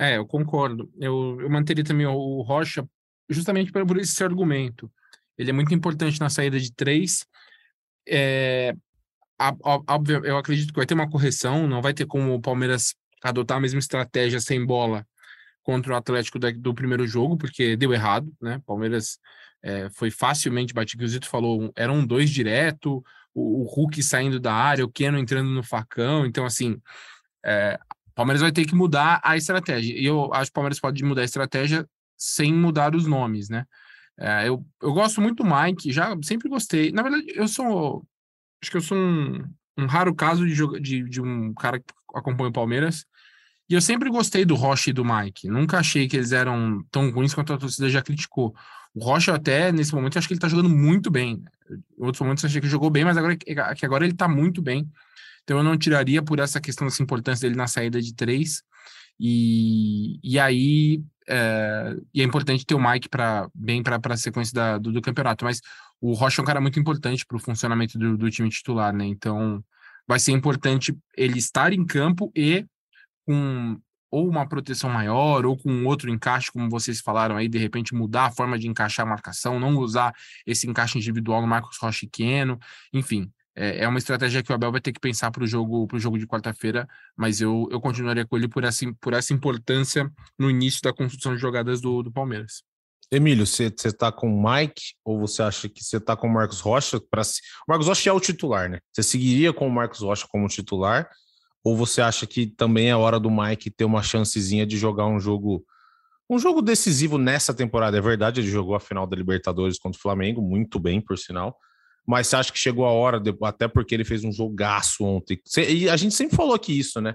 [0.00, 0.90] É, eu concordo.
[0.98, 2.88] Eu, eu manteria também o Rocha
[3.28, 4.90] justamente por esse argumento.
[5.36, 7.26] Ele é muito importante na saída de três.
[8.08, 8.74] É,
[9.62, 13.56] óbvio, eu acredito que vai ter uma correção, não vai ter como o Palmeiras adotar
[13.56, 15.06] a mesma estratégia sem bola
[15.62, 18.60] contra o Atlético do primeiro jogo, porque deu errado, né?
[18.66, 19.18] Palmeiras
[19.62, 21.04] é, foi facilmente batido.
[21.04, 23.02] O Zito falou, era um dois direto,
[23.32, 26.26] o, o, Hulk saindo da área, o Keno entrando no facão.
[26.26, 26.80] Então, assim,
[27.44, 27.78] é,
[28.14, 29.96] Palmeiras vai ter que mudar a estratégia.
[29.96, 33.64] E eu acho que o Palmeiras pode mudar a estratégia sem mudar os nomes, né?
[34.18, 36.92] É, eu, eu gosto muito do Mike, já sempre gostei.
[36.92, 38.04] Na verdade, eu sou
[38.62, 39.44] acho que eu sou um,
[39.76, 43.04] um raro caso de, de, de, um cara que acompanha o Palmeiras.
[43.68, 45.48] E eu sempre gostei do Rocha e do Mike.
[45.48, 48.54] Nunca achei que eles eram tão ruins quanto a torcida já criticou.
[48.94, 51.42] O Rocha, até nesse momento, eu acho que ele tá jogando muito bem.
[51.70, 54.60] Em outros momentos eu achei que jogou bem, mas agora que agora ele tá muito
[54.60, 54.88] bem.
[55.42, 58.62] Então eu não tiraria por essa questão dessa importância dele na saída de três.
[59.18, 64.52] E, e aí é, e é importante ter o Mike para bem para a sequência
[64.54, 65.44] da, do, do, campeonato.
[65.44, 65.60] Mas
[66.02, 69.06] o Rocha é um cara muito importante para o funcionamento do, do, time titular, né?
[69.06, 69.64] Então
[70.06, 72.66] vai ser importante ele estar em campo e
[73.24, 77.94] com ou uma proteção maior, ou com outro encaixe, como vocês falaram aí, de repente
[77.94, 80.12] mudar a forma de encaixar a marcação, não usar
[80.44, 82.58] esse encaixe individual no Marcos Rocha e Keno,
[82.92, 85.88] enfim, é, é uma estratégia que o Abel vai ter que pensar para o jogo,
[85.94, 86.86] jogo de quarta-feira,
[87.16, 91.34] mas eu, eu continuaria com ele por essa, por essa importância no início da construção
[91.34, 92.62] de jogadas do, do Palmeiras.
[93.12, 96.60] Emílio, você está com o Mike ou você acha que você está com o Marcos
[96.60, 96.98] Rocha?
[96.98, 97.20] Pra...
[97.20, 97.24] O
[97.68, 98.78] Marcos Rocha é o titular, né?
[98.90, 101.10] Você seguiria com o Marcos Rocha como titular?
[101.62, 105.20] Ou você acha que também é hora do Mike ter uma chancezinha de jogar um
[105.20, 105.62] jogo
[106.30, 107.98] um jogo decisivo nessa temporada?
[107.98, 111.58] É verdade, ele jogou a final da Libertadores contra o Flamengo, muito bem, por sinal
[112.06, 115.40] mas você acha que chegou a hora, até porque ele fez um jogaço ontem.
[115.68, 117.14] E a gente sempre falou aqui isso, né?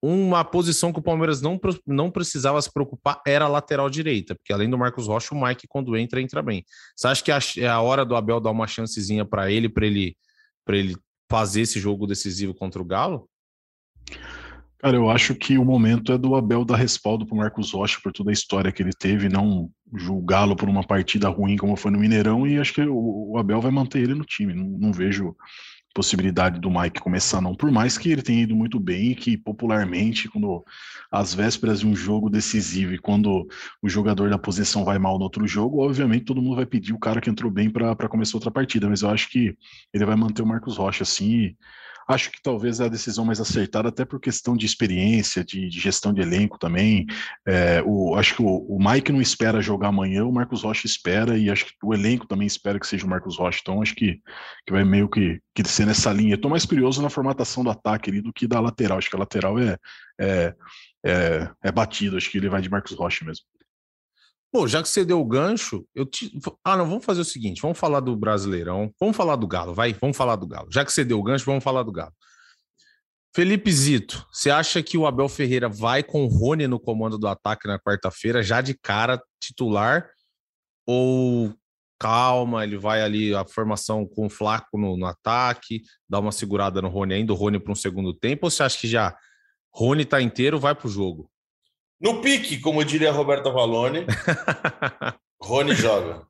[0.00, 4.52] Uma posição que o Palmeiras não, não precisava se preocupar era a lateral direita, porque
[4.52, 6.64] além do Marcos Rocha, o Mike, quando entra, entra bem.
[6.96, 10.16] Você acha que é a hora do Abel dar uma chancezinha para ele, para ele,
[10.68, 10.96] ele
[11.28, 13.28] fazer esse jogo decisivo contra o Galo?
[14.78, 18.12] Cara, eu acho que o momento é do Abel dar respaldo pro Marcos Rocha por
[18.12, 21.98] toda a história que ele teve, não julgá-lo por uma partida ruim como foi no
[21.98, 24.54] Mineirão, e acho que o, o Abel vai manter ele no time.
[24.54, 25.34] Não, não, vejo
[25.98, 27.56] possibilidade do Mike começar, não.
[27.56, 30.64] Por mais que ele tenha ido muito bem e que popularmente, quando
[31.10, 33.48] às vésperas de um jogo decisivo e quando
[33.82, 37.00] o jogador da posição vai mal no outro jogo, obviamente todo mundo vai pedir o
[37.00, 39.56] cara que entrou bem para começar outra partida, mas eu acho que
[39.92, 41.56] ele vai manter o Marcos Rocha assim.
[42.08, 45.78] Acho que talvez é a decisão mais acertada, até por questão de experiência, de, de
[45.78, 47.04] gestão de elenco também.
[47.46, 51.36] É, o, acho que o, o, Mike não espera jogar amanhã, o Marcos Rocha espera,
[51.36, 53.58] e acho que o elenco também espera que seja o Marcos Rocha.
[53.60, 54.22] Então, acho que,
[54.66, 56.34] que vai meio que, que ser nessa linha.
[56.34, 58.96] Estou mais curioso na formatação do ataque ali do que da lateral.
[58.96, 59.76] Acho que a lateral é,
[60.18, 60.54] é,
[61.04, 63.44] é, é batido, acho que ele vai de Marcos Rocha mesmo.
[64.50, 66.32] Pô, já que você deu o gancho, eu te.
[66.64, 69.92] Ah, não, vamos fazer o seguinte: vamos falar do Brasileirão, vamos falar do Galo, vai,
[69.92, 70.68] vamos falar do Galo.
[70.72, 72.14] Já que você deu o gancho, vamos falar do Galo.
[73.34, 77.28] Felipe Zito, você acha que o Abel Ferreira vai com o Rony no comando do
[77.28, 80.10] ataque na quarta-feira, já de cara titular?
[80.86, 81.54] Ou
[82.00, 86.80] calma, ele vai ali a formação com o Flaco no, no ataque, dá uma segurada
[86.80, 88.46] no Rony ainda, o Rony para um segundo tempo?
[88.46, 89.14] Ou você acha que já
[89.72, 91.30] Rony tá inteiro, vai pro jogo?
[92.00, 94.06] No pique, como diria Roberto Valone,
[95.42, 96.26] Rony joga.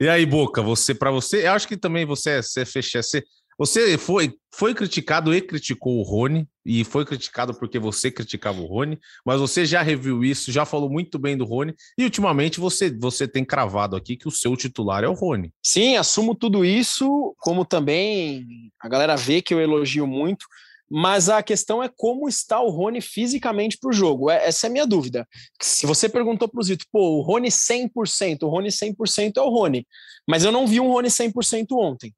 [0.00, 3.22] E aí, Boca, você para você, eu acho que também você é, você fecha, você,
[3.58, 8.66] você foi foi criticado e criticou o Rony e foi criticado porque você criticava o
[8.66, 12.90] Rony, mas você já reviu isso, já falou muito bem do Rony e ultimamente você
[12.90, 15.52] você tem cravado aqui que o seu titular é o Rony.
[15.62, 18.46] Sim, assumo tudo isso, como também
[18.80, 20.46] a galera vê que eu elogio muito
[20.90, 24.30] mas a questão é como está o Rony fisicamente para o jogo.
[24.30, 25.26] É, essa é a minha dúvida.
[25.60, 29.48] Se você perguntou para o Zito, pô, o Rony 100%, o Rony 100% é o
[29.48, 29.86] Rony,
[30.28, 32.14] mas eu não vi um Rony 100% ontem.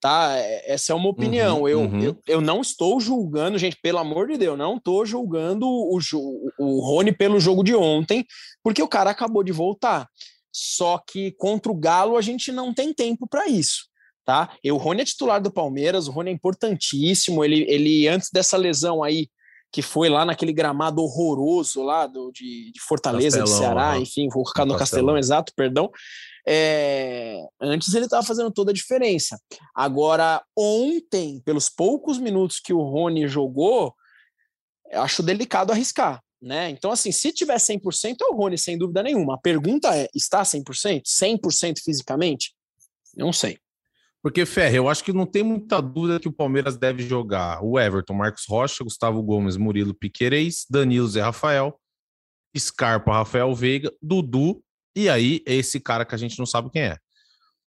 [0.00, 0.36] Tá?
[0.36, 1.62] É, essa é uma opinião.
[1.62, 2.02] Uhum, eu, uhum.
[2.02, 5.98] eu, eu não estou julgando, gente, pelo amor de Deus, não estou julgando o,
[6.58, 8.24] o Rony pelo jogo de ontem,
[8.62, 10.08] porque o cara acabou de voltar.
[10.52, 13.86] Só que contra o Galo a gente não tem tempo para isso
[14.26, 14.50] tá?
[14.62, 18.56] E o Rony é titular do Palmeiras, o Rony é importantíssimo, ele, ele antes dessa
[18.56, 19.28] lesão aí,
[19.72, 24.28] que foi lá naquele gramado horroroso lá do, de, de Fortaleza, Castelão, de Ceará, enfim,
[24.28, 25.14] vou ficar no Castelão.
[25.14, 25.90] Castelão, exato, perdão.
[26.48, 29.40] É, antes ele estava fazendo toda a diferença.
[29.74, 33.94] Agora, ontem, pelos poucos minutos que o Rony jogou,
[34.92, 36.20] acho delicado arriscar.
[36.42, 36.70] Né?
[36.70, 39.34] Então, assim, se tiver 100%, é o Rony, sem dúvida nenhuma.
[39.34, 41.02] A pergunta é: está 100%?
[41.04, 42.54] 100% fisicamente?
[43.16, 43.58] Não sei.
[44.26, 47.78] Porque, Ferre, eu acho que não tem muita dúvida que o Palmeiras deve jogar o
[47.78, 51.78] Everton, Marcos Rocha, Gustavo Gomes, Murilo Piquerez, Danilo Zé Rafael,
[52.58, 54.60] Scarpa, Rafael Veiga, Dudu,
[54.96, 56.98] e aí esse cara que a gente não sabe quem é.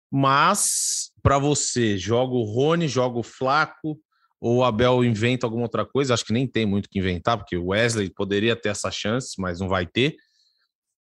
[0.09, 3.99] Mas, para você, joga o Rony, joga o Flaco,
[4.39, 6.13] ou o Abel inventa alguma outra coisa?
[6.13, 9.59] Acho que nem tem muito que inventar, porque o Wesley poderia ter essa chance, mas
[9.59, 10.15] não vai ter.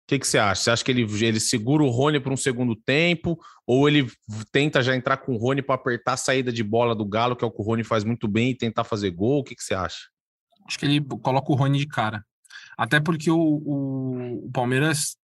[0.04, 0.62] O que, que você acha?
[0.62, 3.40] Você acha que ele, ele segura o Rony para um segundo tempo?
[3.66, 4.06] Ou ele
[4.52, 7.42] tenta já entrar com o Rony para apertar a saída de bola do Galo, que
[7.42, 9.40] é o que o Rony faz muito bem, e tentar fazer gol?
[9.40, 10.08] O que, que você acha?
[10.68, 12.22] Acho que ele coloca o Rony de cara.
[12.76, 15.16] Até porque o, o, o Palmeiras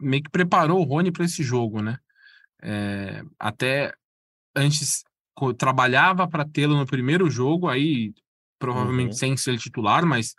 [0.00, 1.98] meio que preparou o Rony para esse jogo, né?
[2.60, 3.92] É, até
[4.56, 5.04] antes
[5.56, 8.12] trabalhava para tê-lo no primeiro jogo, aí
[8.58, 9.18] provavelmente uhum.
[9.18, 10.34] sem ser titular, mas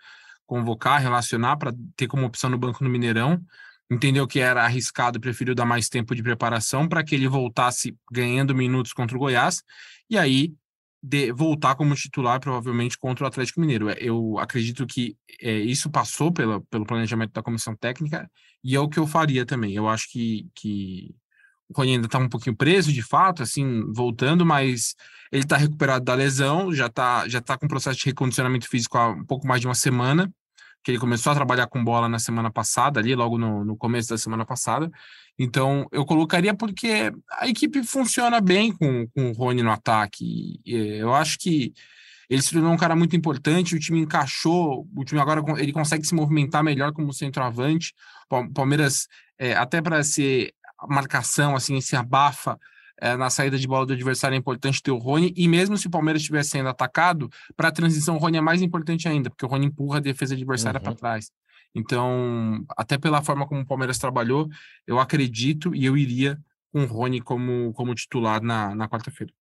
[0.46, 3.42] convocar, relacionar para ter como opção no banco no Mineirão.
[3.90, 8.56] Entendeu que era arriscado, preferiu dar mais tempo de preparação para que ele voltasse ganhando
[8.56, 9.64] minutos contra o Goiás
[10.10, 10.54] e aí
[11.02, 13.90] de, voltar como titular provavelmente contra o Atlético Mineiro.
[13.90, 18.30] É, eu acredito que é, isso passou pela, pelo planejamento da comissão técnica
[18.64, 19.74] e é o que eu faria também.
[19.74, 21.16] Eu acho que, que
[21.70, 24.96] o Rony ainda está um pouquinho preso, de fato, assim, voltando, mas
[25.32, 29.10] ele está recuperado da lesão, já está já tá com processo de recondicionamento físico há
[29.10, 30.32] um pouco mais de uma semana
[30.86, 34.10] que ele começou a trabalhar com bola na semana passada, ali logo no, no começo
[34.10, 34.92] da semana passada.
[35.38, 40.62] Então, eu colocaria porque a equipe funciona bem com, com o Rony no ataque.
[40.64, 41.74] Eu acho que
[42.30, 46.06] ele se tornou um cara muito importante, o time encaixou, o time agora ele consegue
[46.06, 47.92] se movimentar melhor como centroavante.
[48.54, 49.08] Palmeiras,
[49.40, 50.54] é, até para ser
[50.88, 52.58] marcação, assim, se abafa
[53.00, 55.88] é, na saída de bola do adversário é importante ter o Rony, e mesmo se
[55.88, 59.46] o Palmeiras estiver sendo atacado, para a transição o Rony é mais importante ainda, porque
[59.46, 60.84] o Rony empurra a defesa adversária uhum.
[60.84, 61.32] para trás.
[61.74, 64.48] Então, até pela forma como o Palmeiras trabalhou,
[64.88, 66.40] eu acredito e eu iria
[66.72, 69.34] com o Rony como, como titular na, na quarta-feira.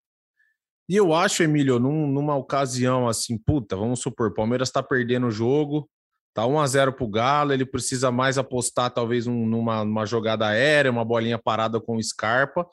[0.88, 5.28] E eu acho, Emílio, num, numa ocasião assim, puta, vamos supor, o Palmeiras está perdendo
[5.28, 5.88] o jogo,
[6.34, 10.46] tá 1 a 0 pro Galo, ele precisa mais apostar talvez um, numa, numa jogada
[10.48, 12.66] aérea, uma bolinha parada com o Scarpa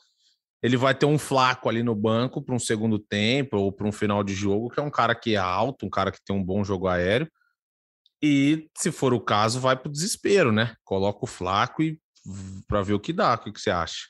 [0.62, 3.92] ele vai ter um flaco ali no banco para um segundo tempo ou para um
[3.92, 6.44] final de jogo, que é um cara que é alto, um cara que tem um
[6.44, 7.28] bom jogo aéreo.
[8.22, 10.76] E, se for o caso, vai para o desespero, né?
[10.84, 12.00] Coloca o flaco e
[12.68, 13.34] para ver o que dá.
[13.34, 14.08] O que, que você acha?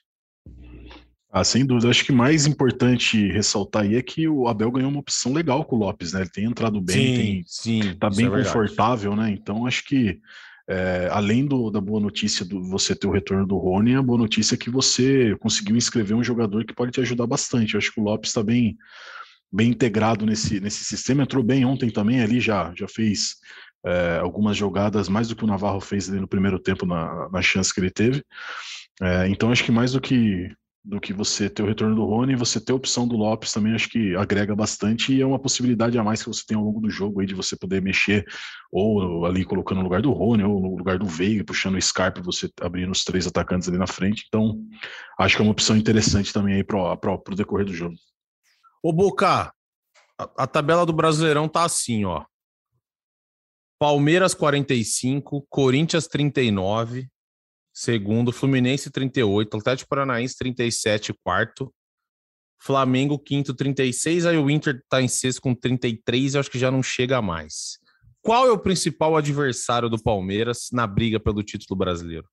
[1.32, 1.90] Ah, sem dúvida.
[1.90, 5.78] Acho que mais importante ressaltar aí é que o Abel ganhou uma opção legal com
[5.78, 6.22] o Lopes, né?
[6.22, 9.32] Ele tem entrado bem, sim, tem, sim, tá bem é confortável, né?
[9.32, 10.20] Então acho que
[10.68, 14.20] é, além do, da boa notícia do você ter o retorno do Rony, a boa
[14.20, 17.74] notícia é que você conseguiu inscrever um jogador que pode te ajudar bastante.
[17.74, 18.78] Eu acho que o Lopes está bem,
[19.52, 21.24] bem integrado nesse, nesse sistema.
[21.24, 23.38] Entrou bem ontem também ali, já, já fez
[23.86, 27.42] é, algumas jogadas, mais do que o Navarro fez ali no primeiro tempo na, na
[27.42, 28.22] chance que ele teve.
[29.02, 30.52] É, então acho que mais do que
[30.84, 33.74] do que você ter o retorno do Rony, você ter a opção do Lopes também
[33.74, 36.82] acho que agrega bastante e é uma possibilidade a mais que você tem ao longo
[36.82, 38.26] do jogo aí de você poder mexer
[38.72, 42.22] ou ali colocando no lugar do Rony ou no lugar do Veiga, puxando o Scarpe,
[42.22, 44.26] você abrindo os três atacantes ali na frente.
[44.28, 44.60] Então,
[45.20, 47.96] acho que é uma opção interessante também aí para o decorrer do jogo.
[48.82, 49.54] Ô Boca,
[50.18, 52.26] a, a tabela do Brasileirão tá assim, ó.
[53.80, 57.08] Palmeiras 45, Corinthians 39,
[57.74, 61.74] segundo, Fluminense 38, Atlético Paranaense 37, quarto,
[62.60, 66.70] Flamengo quinto 36, aí o Inter tá em sexto com 33, eu acho que já
[66.70, 67.80] não chega mais.
[68.22, 72.28] Qual é o principal adversário do Palmeiras na briga pelo título brasileiro?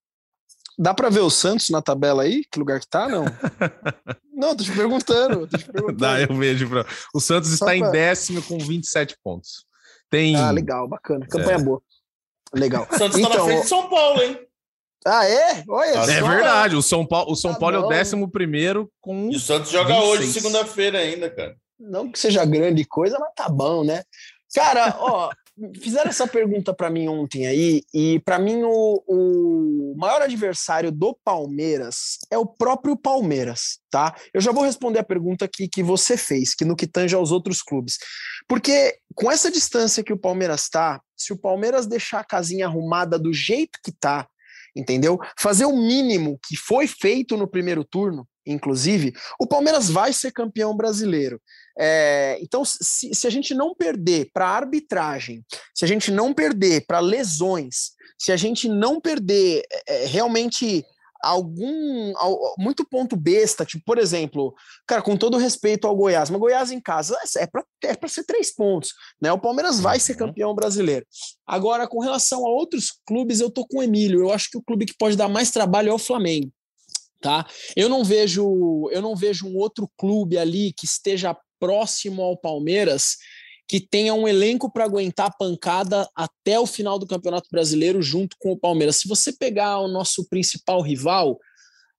[0.79, 2.45] Dá para ver o Santos na tabela aí?
[2.53, 3.25] Que lugar que tá, não?
[4.33, 5.47] não, tô te perguntando.
[5.47, 5.99] Tô te perguntando.
[5.99, 6.69] Dá, eu vejo.
[6.69, 6.87] Pra...
[7.13, 7.77] O Santos Só está pra...
[7.77, 9.67] em décimo com 27 pontos.
[10.09, 10.37] Tem...
[10.37, 11.27] Ah, legal, bacana.
[11.27, 11.63] Campanha é.
[11.63, 11.83] boa.
[12.55, 12.87] Legal.
[12.91, 14.48] O Santos então, tá na então, frente de São Paulo, hein?
[15.09, 15.65] Ah, é?
[15.69, 16.29] Olha É só.
[16.29, 16.77] verdade.
[16.77, 19.31] O São Paulo, o São ah, Paulo é o décimo primeiro com.
[19.31, 20.11] E o Santos joga 26.
[20.11, 21.57] hoje, segunda-feira ainda, cara.
[21.81, 24.03] Não que seja grande coisa, mas tá bom, né?
[24.55, 25.31] Cara, ó,
[25.81, 31.17] fizeram essa pergunta para mim ontem aí, e para mim o, o maior adversário do
[31.25, 34.15] Palmeiras é o próprio Palmeiras, tá?
[34.33, 37.31] Eu já vou responder a pergunta que, que você fez, que no que tange aos
[37.33, 37.99] outros clubes.
[38.49, 43.19] Porque com essa distância que o Palmeiras tá, se o Palmeiras deixar a casinha arrumada
[43.19, 44.27] do jeito que tá,
[44.75, 45.19] entendeu?
[45.39, 50.77] Fazer o mínimo que foi feito no primeiro turno, inclusive, o Palmeiras vai ser campeão
[50.77, 51.41] brasileiro.
[51.79, 56.85] É, então, se, se, a gente não perder para arbitragem, se a gente não perder
[56.87, 60.85] para lesões, se a gente não perder é, realmente
[61.23, 62.13] algum
[62.59, 64.55] muito ponto besta, tipo, por exemplo,
[64.87, 68.25] cara, com todo respeito ao Goiás, mas Goiás em casa é para é para ser
[68.25, 69.33] três pontos, né?
[69.33, 70.19] O Palmeiras vai ser uhum.
[70.19, 71.07] campeão brasileiro.
[71.47, 74.21] Agora, com relação a outros clubes, eu tô com o Emílio.
[74.21, 76.51] Eu acho que o clube que pode dar mais trabalho é o Flamengo.
[77.21, 77.47] Tá?
[77.77, 83.17] Eu não vejo, eu não vejo um outro clube ali que esteja próximo ao Palmeiras
[83.69, 88.35] que tenha um elenco para aguentar a pancada até o final do Campeonato Brasileiro junto
[88.41, 88.97] com o Palmeiras.
[88.97, 91.39] Se você pegar o nosso principal rival,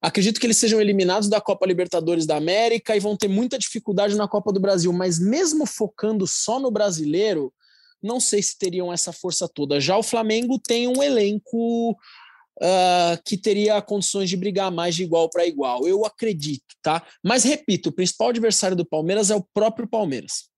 [0.02, 4.16] acredito que eles sejam eliminados da Copa Libertadores da América e vão ter muita dificuldade
[4.16, 7.54] na Copa do Brasil, mas mesmo focando só no brasileiro,
[8.02, 9.80] não sei se teriam essa força toda.
[9.80, 15.30] Já o Flamengo tem um elenco uh, que teria condições de brigar mais de igual
[15.30, 15.88] para igual.
[15.88, 17.06] Eu acredito, tá?
[17.24, 20.50] Mas repito, o principal adversário do Palmeiras é o próprio Palmeiras.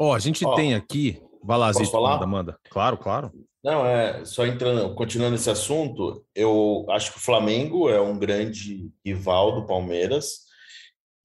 [0.00, 1.22] Ó, oh, a gente oh, tem aqui.
[1.44, 2.58] Vai lá, Zito, manda, manda.
[2.70, 3.30] Claro, claro.
[3.62, 8.90] Não, é só entrando, continuando esse assunto, eu acho que o Flamengo é um grande
[9.04, 10.46] rival do Palmeiras.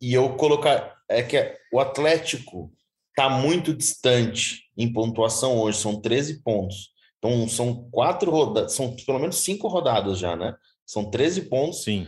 [0.02, 2.70] E eu colocar é que o Atlético
[3.10, 6.90] está muito distante em pontuação hoje, são 13 pontos.
[7.18, 10.54] Então são quatro rodadas, são pelo menos cinco rodadas já, né?
[10.86, 11.84] São 13 pontos.
[11.84, 12.06] Sim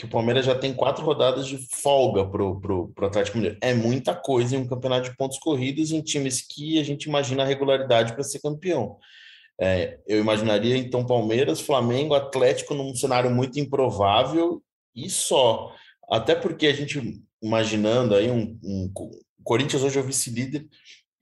[0.00, 3.58] que o Palmeiras já tem quatro rodadas de folga pro, pro Atlético Mineiro.
[3.60, 7.42] É muita coisa em um campeonato de pontos corridos em times que a gente imagina
[7.42, 8.96] a regularidade para ser campeão.
[9.60, 14.62] É, eu imaginaria então Palmeiras, Flamengo, Atlético num cenário muito improvável
[14.96, 15.70] e só.
[16.10, 18.90] Até porque a gente imaginando aí um, um
[19.44, 20.66] Corinthians hoje é o vice-líder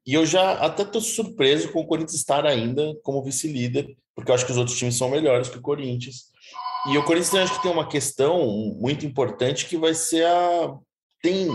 [0.06, 4.36] e eu já até estou surpreso com o Corinthians estar ainda como vice-líder, porque eu
[4.36, 6.28] acho que os outros times são melhores que o Corinthians.
[6.86, 8.46] E o Corinthians acho que tem uma questão
[8.78, 10.76] muito importante que vai ser a.
[11.20, 11.48] Tem,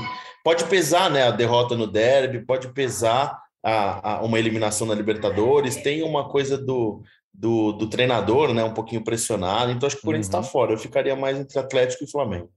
[0.44, 5.78] pode pesar né, a derrota no derby, pode pesar a, a uma eliminação na Libertadores,
[5.78, 7.02] tem uma coisa do,
[7.34, 8.64] do, do, treinador, né?
[8.64, 9.72] Um pouquinho pressionado.
[9.72, 10.44] Então, acho que o Corinthians está uhum.
[10.44, 10.74] fora.
[10.74, 12.52] Eu ficaria mais entre Atlético e Flamengo.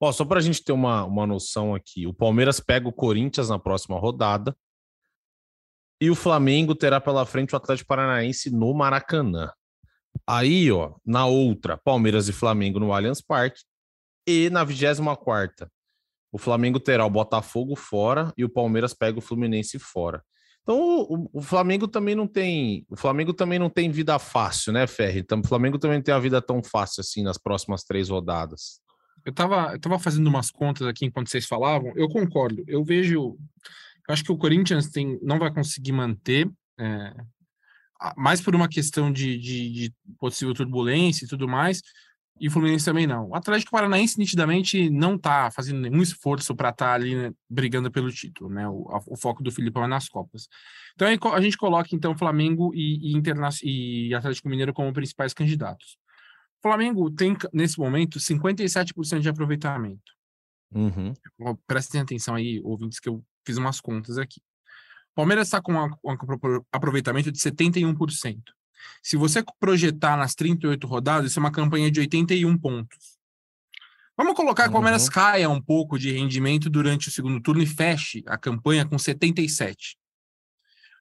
[0.00, 3.48] Ó, só para a gente ter uma, uma noção aqui, o Palmeiras pega o Corinthians
[3.48, 4.56] na próxima rodada
[6.00, 9.50] e o Flamengo terá pela frente o Atlético Paranaense no Maracanã.
[10.26, 13.62] Aí, ó, na outra, Palmeiras e Flamengo no Allianz Parque.
[14.26, 15.70] E na 24
[16.30, 20.22] o Flamengo terá o Botafogo fora e o Palmeiras pega o Fluminense fora.
[20.62, 24.86] Então o, o, Flamengo também não tem, o Flamengo também não tem vida fácil, né,
[24.86, 25.20] Ferri?
[25.20, 28.80] Então, o Flamengo também não tem a vida tão fácil assim nas próximas três rodadas.
[29.24, 32.62] eu tava, eu tava fazendo umas contas aqui enquanto vocês falavam, eu concordo.
[32.66, 33.38] Eu vejo.
[34.06, 37.14] Eu acho que o Corinthians tem, não vai conseguir manter, é,
[38.16, 41.82] mais por uma questão de, de, de possível turbulência e tudo mais,
[42.40, 43.28] e o Fluminense também não.
[43.28, 47.90] O Atlético Paranaense nitidamente não está fazendo nenhum esforço para estar tá ali né, brigando
[47.90, 48.68] pelo título, né?
[48.68, 50.48] O, a, o, foco do Filipão é nas Copas.
[50.94, 55.98] Então a gente coloca então Flamengo e, e, Interna e Atlético Mineiro como principais candidatos.
[56.58, 60.12] O Flamengo tem nesse momento 57% de aproveitamento.
[60.72, 61.14] Uhum.
[61.66, 64.40] Prestem atenção aí, ouvintes, que eu fiz umas contas aqui.
[65.18, 68.40] Palmeiras está com um aproveitamento de 71%.
[69.02, 73.18] Se você projetar nas 38 rodadas, isso é uma campanha de 81 pontos.
[74.16, 75.10] Vamos colocar que o Palmeiras uhum.
[75.10, 79.98] caia um pouco de rendimento durante o segundo turno e feche a campanha com 77.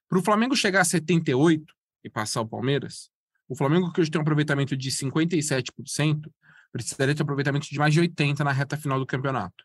[0.10, 1.72] Para o Flamengo chegar a 78
[2.04, 3.12] e passar o Palmeiras,
[3.48, 6.28] o Flamengo, que hoje tem um aproveitamento de 57%,
[6.72, 9.64] precisaria ter um aproveitamento de mais de 80% na reta final do campeonato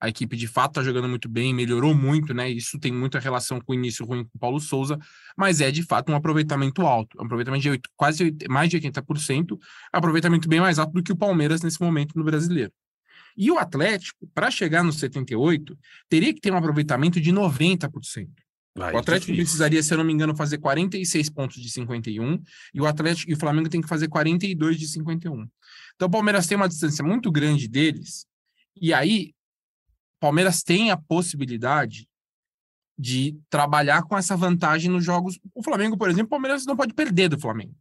[0.00, 2.48] a equipe de fato está jogando muito bem, melhorou muito, né?
[2.48, 4.98] Isso tem muita relação com o início ruim com o Paulo Souza,
[5.36, 8.80] mas é de fato um aproveitamento alto, um aproveitamento de 8, quase 8, mais de
[8.80, 9.58] 80%,
[9.92, 12.72] aproveitamento bem mais alto do que o Palmeiras nesse momento no brasileiro.
[13.36, 18.28] E o Atlético, para chegar nos 78, teria que ter um aproveitamento de 90%.
[18.74, 19.44] Vai, o Atlético difícil.
[19.44, 22.40] precisaria, se eu não me engano, fazer 46 pontos de 51
[22.72, 25.46] e o Atlético e o Flamengo tem que fazer 42 de 51.
[25.94, 28.24] Então o Palmeiras tem uma distância muito grande deles.
[28.80, 29.32] E aí
[30.20, 32.06] Palmeiras tem a possibilidade
[32.98, 35.38] de trabalhar com essa vantagem nos jogos.
[35.54, 37.74] O Flamengo, por exemplo, o Palmeiras não pode perder do Flamengo.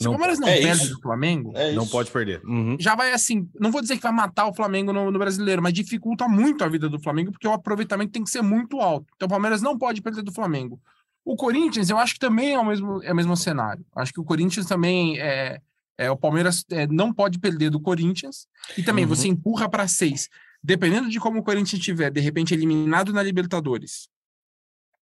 [0.00, 0.94] Se não, o Palmeiras não é perde isso.
[0.94, 2.40] do Flamengo, é não pode perder.
[2.44, 2.76] Uhum.
[2.78, 5.72] Já vai assim, não vou dizer que vai matar o Flamengo no, no, brasileiro, mas
[5.72, 9.06] dificulta muito a vida do Flamengo, porque o aproveitamento tem que ser muito alto.
[9.16, 10.80] Então o Palmeiras não pode perder do Flamengo.
[11.24, 13.84] O Corinthians, eu acho que também é o mesmo, é o mesmo cenário.
[13.94, 15.60] Acho que o Corinthians também é.
[15.96, 18.46] é o Palmeiras é, não pode perder do Corinthians.
[18.76, 19.10] E também uhum.
[19.10, 20.28] você empurra para seis
[20.62, 24.08] dependendo de como o Corinthians estiver, de repente eliminado na Libertadores,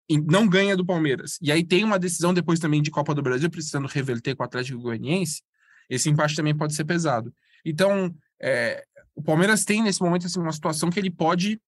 [0.09, 3.23] e não ganha do Palmeiras, e aí tem uma decisão depois também de Copa do
[3.23, 5.43] Brasil, precisando reverter com o Atlético Goianiense,
[5.89, 7.33] esse empate também pode ser pesado.
[7.65, 11.61] Então, é, o Palmeiras tem nesse momento assim, uma situação que ele pode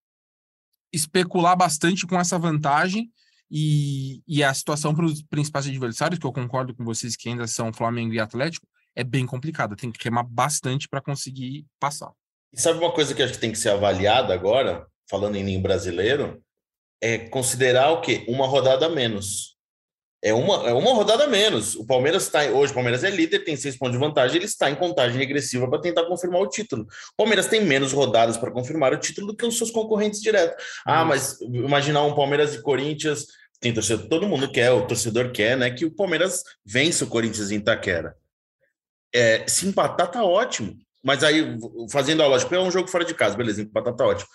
[0.91, 3.11] especular bastante com essa vantagem
[3.49, 7.47] e, e a situação para os principais adversários, que eu concordo com vocês que ainda
[7.47, 9.75] são Flamengo e Atlético, é bem complicada.
[9.75, 12.11] Tem que remar bastante para conseguir passar.
[12.53, 15.61] E sabe uma coisa que acho que tem que ser avaliada agora, falando em ninho
[15.61, 16.41] brasileiro,
[17.01, 18.25] é considerar o quê?
[18.27, 19.57] Uma rodada a menos.
[20.21, 21.75] É uma, é uma rodada a menos.
[21.75, 22.43] O Palmeiras está.
[22.43, 25.69] Hoje, o Palmeiras é líder, tem seis pontos de vantagem, ele está em contagem regressiva
[25.69, 26.83] para tentar confirmar o título.
[26.83, 30.61] O Palmeiras tem menos rodadas para confirmar o título do que os seus concorrentes diretos.
[30.85, 33.27] Ah, mas imaginar um Palmeiras e Corinthians.
[33.61, 35.69] Tem torcedor, todo mundo quer, o torcedor quer, né?
[35.69, 38.15] Que o Palmeiras vença o Corinthians em Itaquera.
[39.13, 40.77] É, se empatar, tá ótimo.
[41.03, 41.57] Mas aí,
[41.91, 44.29] fazendo a lógica, é um jogo fora de casa, beleza, empatar tá ótimo.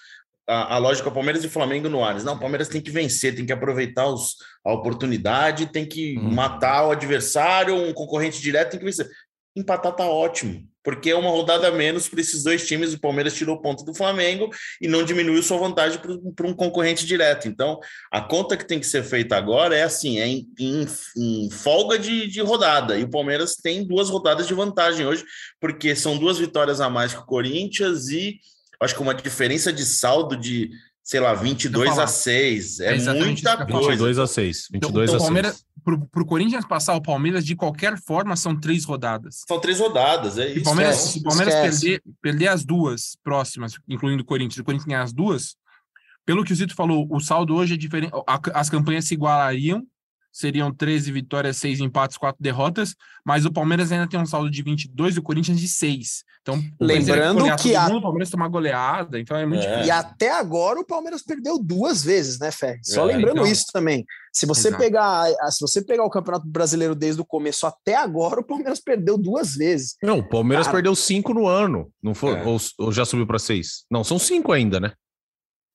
[0.46, 2.24] A, a lógica Palmeiras e Flamengo no Ares.
[2.24, 6.31] Não, o Palmeiras tem que vencer, tem que aproveitar os, a oportunidade, tem que uhum.
[6.31, 9.09] matar o adversário, um concorrente direto, tem que vencer.
[9.57, 12.92] Empatar tá ótimo, porque é uma rodada a menos para esses dois times.
[12.92, 15.99] O Palmeiras tirou ponto do Flamengo e não diminuiu sua vantagem
[16.37, 17.49] para um concorrente direto.
[17.49, 17.81] Então,
[18.12, 21.99] a conta que tem que ser feita agora é assim: é em, em, em folga
[21.99, 22.99] de, de, rodada.
[22.99, 25.25] E o Palmeiras tem duas rodadas de vantagem hoje,
[25.59, 28.38] porque são duas vitórias a mais que o Corinthians e
[28.79, 30.70] acho que uma diferença de saldo de
[31.05, 32.81] sei lá, 22 a 6.
[32.81, 33.90] É, é muita coisa.
[33.90, 34.69] 22 a 6.
[34.73, 38.85] 22 então, a 6 para o Corinthians passar o Palmeiras, de qualquer forma, são três
[38.85, 39.43] rodadas.
[39.47, 40.55] São três rodadas, é isso.
[40.55, 44.64] Se o Palmeiras, se o Palmeiras perder, perder as duas próximas, incluindo o Corinthians, o
[44.64, 45.57] Corinthians ganhar as duas,
[46.25, 48.14] pelo que o Zito falou, o saldo hoje é diferente,
[48.55, 49.87] as campanhas se igualariam,
[50.35, 54.62] seriam 13 vitórias, 6 empates, 4 derrotas, mas o Palmeiras ainda tem um saldo de
[54.64, 56.25] 22 e o Corinthians de 6.
[56.42, 57.88] Então, lembrando que a...
[57.88, 59.87] mundo, o Palmeiras tem uma goleada, então é muito é.
[59.87, 62.79] E até agora o Palmeiras perdeu duas vezes, né, Fé?
[62.83, 63.47] Só é, lembrando então...
[63.47, 64.05] isso também.
[64.33, 64.83] Se você Exato.
[64.83, 69.16] pegar, se você pegar o Campeonato Brasileiro desde o começo até agora, o Palmeiras perdeu
[69.16, 69.94] duas vezes.
[70.03, 70.79] Não, o Palmeiras Cara...
[70.79, 72.33] perdeu cinco no ano, não foi?
[72.33, 72.44] É.
[72.44, 73.85] Ou, ou já subiu para seis?
[73.88, 74.92] Não, são cinco ainda, né?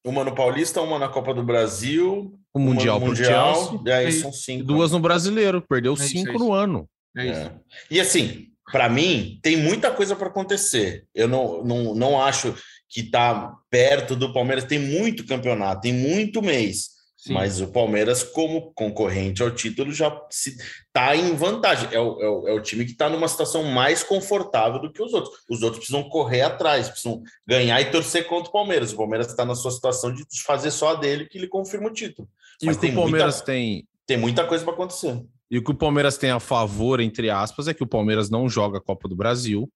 [0.05, 2.33] Uma no Paulista, uma na Copa do Brasil.
[2.53, 4.63] O Mundial, Mundial e aí são cinco.
[4.63, 6.89] Duas no Brasileiro, perdeu é cinco isso, no ano.
[7.15, 7.41] É isso.
[7.41, 7.59] É.
[7.91, 11.05] E assim, para mim, tem muita coisa para acontecer.
[11.13, 12.55] Eu não, não, não acho
[12.87, 14.63] que está perto do Palmeiras.
[14.63, 16.98] Tem muito campeonato, tem muito mês.
[17.19, 17.33] Sim.
[17.33, 21.89] Mas o Palmeiras, como concorrente ao título, já está em vantagem.
[21.91, 25.03] É o, é o, é o time que está numa situação mais confortável do que
[25.03, 25.35] os outros.
[25.49, 28.93] Os outros precisam correr atrás, precisam ganhar e torcer contra o Palmeiras.
[28.93, 31.93] O Palmeiras está na sua situação de fazer só a dele que ele confirma o
[31.93, 32.25] título.
[32.61, 33.87] E Mas o que o Palmeiras muita, tem.
[34.07, 35.21] Tem muita coisa para acontecer.
[35.51, 38.47] E o que o Palmeiras tem a favor, entre aspas, é que o Palmeiras não
[38.47, 39.69] joga a Copa do Brasil.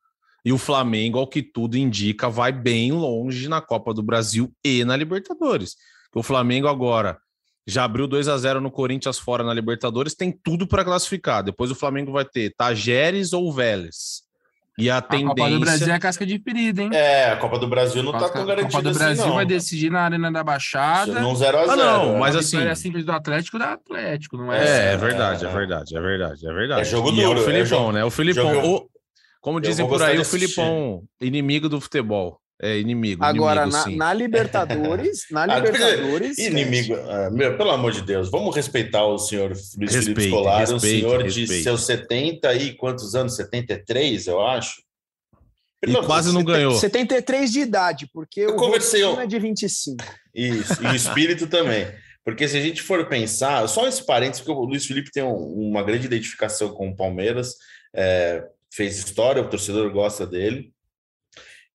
[0.46, 4.86] E o Flamengo, ao que tudo indica, vai bem longe na Copa do Brasil e
[4.86, 5.76] na Libertadores.
[6.16, 7.20] O Flamengo agora
[7.66, 11.44] já abriu 2 a 0 no Corinthians fora na Libertadores, tem tudo para classificar.
[11.44, 14.24] Depois o Flamengo vai ter Tajeres ou Vélez.
[14.76, 15.28] E a, A tendência.
[15.36, 16.90] Copa do Brasil é casca de ferida, hein?
[16.94, 19.36] É, a Copa do Brasil não tá a tão garantida Copa do assim, Brasil não.
[19.36, 21.20] vai decidir na Arena da Baixada.
[21.22, 21.70] Num 0x0.
[21.70, 24.58] Ah, não, mas a assim- vitória simples do Atlético da Atlético, não é?
[24.58, 25.52] É, é É, verdade, é, é.
[25.52, 26.82] verdade, é verdade, é verdade.
[26.82, 28.04] É jogo E duro, É o é Filipão, jogo- né?
[28.04, 28.90] O Filipão, jogo- o-
[29.40, 30.26] como dizem por aí, o.
[30.26, 32.40] Filipão, inimigo do futebol.
[32.66, 33.24] É inimigo.
[33.24, 33.96] Agora, inimigo, na, sim.
[33.98, 36.38] na Libertadores, na Ah, Libertadores.
[36.38, 40.70] Inimigo, ah, meu, pelo amor de Deus, vamos respeitar o senhor Luiz Felipe Respeite, Scolari,
[40.70, 41.64] um respeite, senhor de respeite.
[41.64, 43.36] seus 70 e quantos anos?
[43.36, 44.82] 73, eu acho.
[45.86, 46.74] E amor- quase não ganhou.
[46.76, 50.04] 73 de idade, porque Eu o conversei, eu- é de 25.
[50.34, 51.86] Isso, e o espírito também.
[52.26, 55.36] Porque se a gente for pensar, só esse parênteses, porque o Luiz Felipe tem um-
[55.70, 57.56] uma grande identificação com o Palmeiras,
[57.94, 58.42] é,
[58.74, 60.72] fez história, o torcedor gosta dele.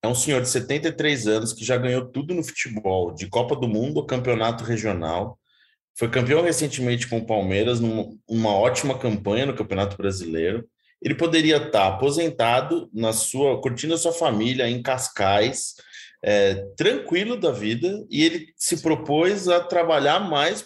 [0.03, 3.67] É um senhor de 73 anos que já ganhou tudo no futebol, de Copa do
[3.67, 5.39] Mundo, campeonato regional.
[5.99, 10.65] Foi campeão recentemente com o Palmeiras, numa uma ótima campanha no Campeonato Brasileiro.
[11.03, 15.75] Ele poderia estar aposentado na sua, curtindo a sua família em Cascais,
[16.23, 20.65] é, tranquilo da vida, e ele se propôs a trabalhar mais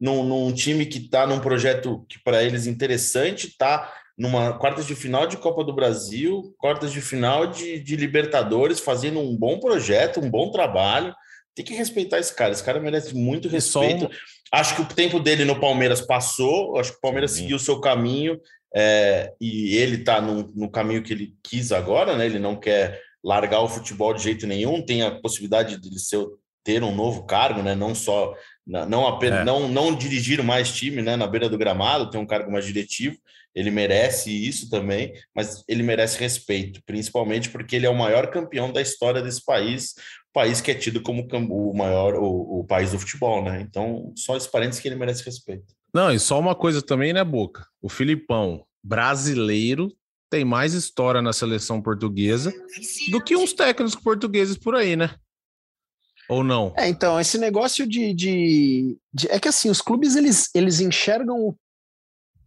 [0.00, 4.94] num, num time que está num projeto que para eles interessante, está numa quartas de
[4.96, 10.20] final de Copa do Brasil, quartas de final de, de Libertadores, fazendo um bom projeto,
[10.20, 11.14] um bom trabalho.
[11.54, 12.52] Tem que respeitar esse cara.
[12.52, 14.06] Esse cara merece muito respeito.
[14.06, 14.10] um-
[14.52, 16.76] Acho que o tempo dele no Palmeiras passou.
[16.78, 17.42] Acho que o Palmeiras Sim.
[17.42, 18.40] seguiu o seu caminho
[18.74, 22.26] é, e ele está no, no caminho que ele quis agora, né?
[22.26, 24.80] Ele não quer largar o futebol de jeito nenhum.
[24.84, 26.24] Tem a possibilidade de ele ser,
[26.64, 27.74] ter um novo cargo, né?
[27.74, 28.34] Não só
[28.66, 29.44] não apenas É.
[29.44, 31.16] não, não dirigir mais time, né?
[31.16, 33.16] Na beira do gramado, ter um cargo mais diretivo.
[33.58, 38.72] Ele merece isso também, mas ele merece respeito, principalmente porque ele é o maior campeão
[38.72, 39.94] da história desse país,
[40.32, 43.60] país que é tido como o maior, o, o país do futebol, né?
[43.60, 45.74] Então, só esse parênteses que ele merece respeito.
[45.92, 47.66] Não, e só uma coisa também, né, Boca?
[47.82, 49.88] O Filipão, brasileiro,
[50.30, 52.52] tem mais história na seleção portuguesa
[53.10, 55.16] do que uns técnicos portugueses por aí, né?
[56.28, 56.74] Ou não?
[56.76, 61.40] É, então, esse negócio de, de, de- É que assim, os clubes eles, eles enxergam
[61.40, 61.56] o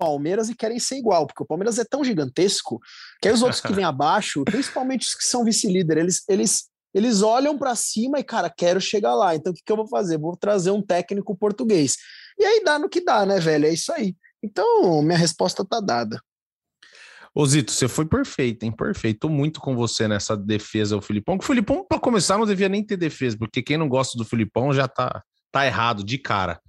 [0.01, 2.79] Palmeiras e querem ser igual, porque o Palmeiras é tão gigantesco
[3.21, 7.21] que aí os outros que vêm abaixo, principalmente os que são vice-líder, eles, eles, eles
[7.21, 9.35] olham para cima e, cara, quero chegar lá.
[9.35, 10.17] Então, o que, que eu vou fazer?
[10.17, 11.97] Vou trazer um técnico português.
[12.39, 13.67] E aí dá no que dá, né, velho?
[13.67, 14.15] É isso aí.
[14.41, 16.19] Então, minha resposta tá dada.
[17.33, 18.71] Ô, Zito, você foi perfeito, hein?
[18.71, 19.19] Perfeito.
[19.19, 21.37] Tô muito com você nessa defesa do Filipão.
[21.37, 24.25] Que o Filipão, para começar, não devia nem ter defesa, porque quem não gosta do
[24.25, 26.59] Filipão já tá, tá errado de cara.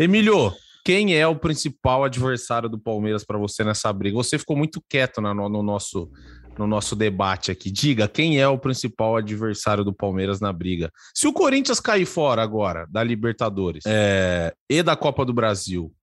[0.00, 0.52] Emílio,
[0.88, 4.16] quem é o principal adversário do Palmeiras para você nessa briga?
[4.16, 6.10] Você ficou muito quieto na- no, no nosso,
[6.58, 7.70] no nosso debate aqui.
[7.70, 10.90] Diga, quem é o principal adversário do Palmeiras na briga?
[11.14, 15.94] Se o Corinthians cair fora agora da Libertadores é, e da Copa do Brasil,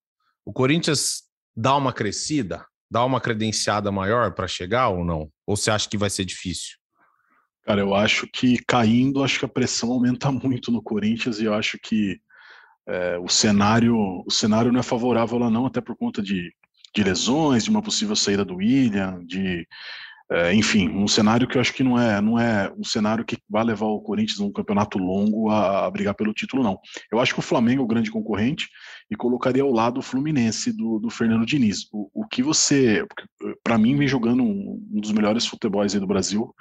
[0.46, 1.24] o Corinthians
[1.58, 2.64] dá uma crescida?
[2.88, 5.32] Dá uma credenciada maior para chegar ou não?
[5.48, 6.76] Ou você acha que vai ser difícil?
[7.64, 11.56] Cara, eu acho que caindo, acho que a pressão aumenta muito no Corinthians e eu
[11.56, 12.20] acho que
[12.88, 16.54] é, o cenário o cenário não é favorável lá não, até por conta de,
[16.96, 19.68] de lesões, de uma possível saída do William, de
[20.32, 23.38] é, enfim, um cenário que eu acho que não é não é um cenário que
[23.48, 26.80] vai levar o Corinthians num campeonato longo a, a brigar pelo título, não.
[27.12, 28.68] Eu acho que o Flamengo é o grande concorrente
[29.12, 31.88] e colocaria ao lado o Fluminense do, do Fernando Diniz.
[31.94, 33.06] O, o que você,
[33.64, 36.54] para mim, vem jogando um, um dos melhores futebols aí do Brasil.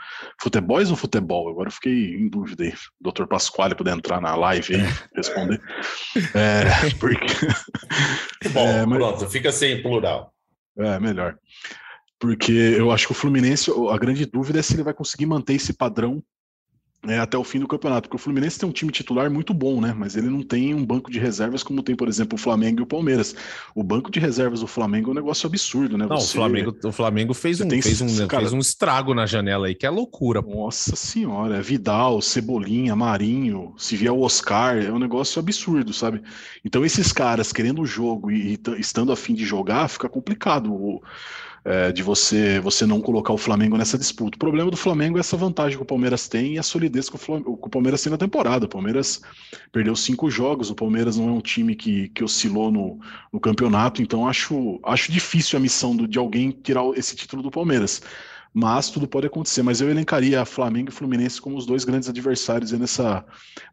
[0.42, 1.48] Futebols ou futebol?
[1.48, 2.74] Agora eu fiquei em dúvida aí.
[3.00, 3.24] Dr.
[3.26, 4.82] Pasquale poder entrar na live aí
[5.16, 5.58] responder.
[6.34, 6.64] É,
[7.00, 7.24] porque
[8.52, 10.34] Bom, É, mas- pronto, fica sem plural.
[10.78, 11.38] é melhor.
[12.26, 15.54] Porque eu acho que o Fluminense, a grande dúvida é se ele vai conseguir manter
[15.54, 16.22] esse padrão
[17.06, 18.08] é, até o fim do campeonato.
[18.08, 19.92] Porque o Fluminense tem um time titular muito bom, né?
[19.94, 22.82] Mas ele não tem um banco de reservas como tem, por exemplo, o Flamengo e
[22.82, 23.36] o Palmeiras.
[23.74, 26.06] O banco de reservas do Flamengo é um negócio absurdo, né?
[26.06, 29.12] Não, o Você- Flamengo, o Flamengo fez, um, tem fez, um, cara- fez um estrago
[29.12, 30.42] na janela aí, que é loucura.
[30.42, 30.48] pô.
[30.64, 36.22] Nossa senhora, Vidal, Cebolinha, Marinho, se vier o Oscar, é um negócio absurdo, sabe?
[36.64, 40.72] Então esses caras querendo o jogo e, e estando a fim de jogar, fica complicado
[40.72, 41.02] o-
[41.64, 44.36] é, de você você não colocar o Flamengo nessa disputa.
[44.36, 47.16] O problema do Flamengo é essa vantagem que o Palmeiras tem e a solidez que
[47.16, 48.66] o, Flam- que o Palmeiras tem na temporada.
[48.66, 49.22] O Palmeiras
[49.72, 52.98] perdeu cinco jogos, o Palmeiras não é um time que, que oscilou no,
[53.32, 57.50] no campeonato, então acho, acho difícil a missão do- de alguém tirar esse título do
[57.50, 58.02] Palmeiras
[58.56, 59.62] mas tudo pode acontecer.
[59.62, 63.24] Mas eu elencaria Flamengo e Fluminense como os dois grandes adversários nessa,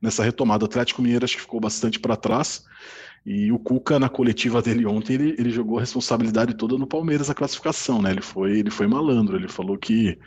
[0.02, 0.64] nessa retomada.
[0.64, 2.64] O Atlético Mineiro acho que ficou bastante para trás.
[3.26, 7.30] E o Cuca, na coletiva dele ontem, ele, ele jogou a responsabilidade toda no Palmeiras,
[7.30, 8.12] a classificação, né?
[8.12, 10.18] Ele foi, ele foi malandro, ele falou que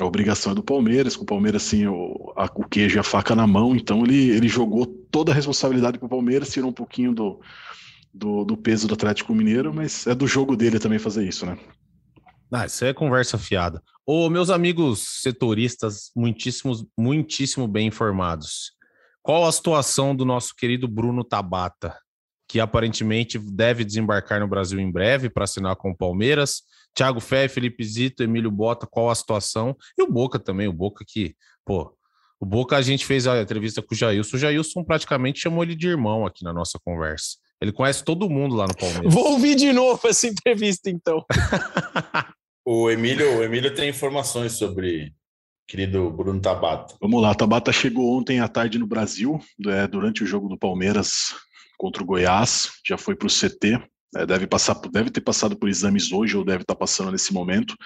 [0.00, 3.02] a obrigação é do Palmeiras, com o Palmeiras, assim, o, a, o queijo e a
[3.02, 6.72] faca na mão, então ele, ele jogou toda a responsabilidade para o Palmeiras, tirou um
[6.74, 7.40] pouquinho do,
[8.14, 11.58] do, do, peso do Atlético Mineiro, mas é do jogo dele também fazer isso, né?
[12.52, 13.82] Ah, isso é conversa fiada.
[14.06, 18.72] Ô, meus amigos setoristas, muitíssimos, muitíssimo bem informados.
[19.20, 21.94] Qual a situação do nosso querido Bruno Tabata?
[22.48, 26.62] Que aparentemente deve desembarcar no Brasil em breve para assinar com o Palmeiras.
[26.94, 29.76] Thiago Fé, Felipe Zito, Emílio Bota, qual a situação?
[29.96, 31.94] E o Boca também, o Boca que, pô,
[32.40, 35.76] o Boca a gente fez a entrevista com o Jailson, o Jailson praticamente chamou ele
[35.76, 37.36] de irmão aqui na nossa conversa.
[37.60, 39.12] Ele conhece todo mundo lá no Palmeiras.
[39.12, 41.24] Vou ouvir de novo essa entrevista então.
[42.64, 45.12] o Emílio, o Emílio tem informações sobre
[45.66, 46.94] querido Bruno Tabata.
[47.00, 51.34] Vamos lá, Tabata chegou ontem à tarde no Brasil, é, durante o jogo do Palmeiras
[51.78, 53.80] contra o Goiás, já foi para o CT,
[54.16, 57.32] é, deve, passar, deve ter passado por exames hoje ou deve estar tá passando nesse
[57.32, 57.76] momento,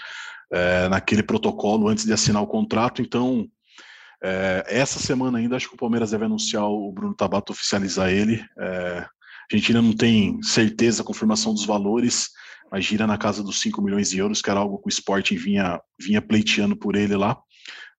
[0.50, 3.02] é, naquele protocolo antes de assinar o contrato.
[3.02, 3.46] Então,
[4.22, 8.42] é, essa semana ainda acho que o Palmeiras deve anunciar o Bruno Tabata, oficializar ele.
[8.58, 9.06] É,
[9.52, 12.30] a gente ainda não tem certeza, confirmação dos valores,
[12.70, 15.36] mas gira na casa dos 5 milhões de euros, que era algo que o Sporting
[15.36, 17.36] vinha, vinha pleiteando por ele lá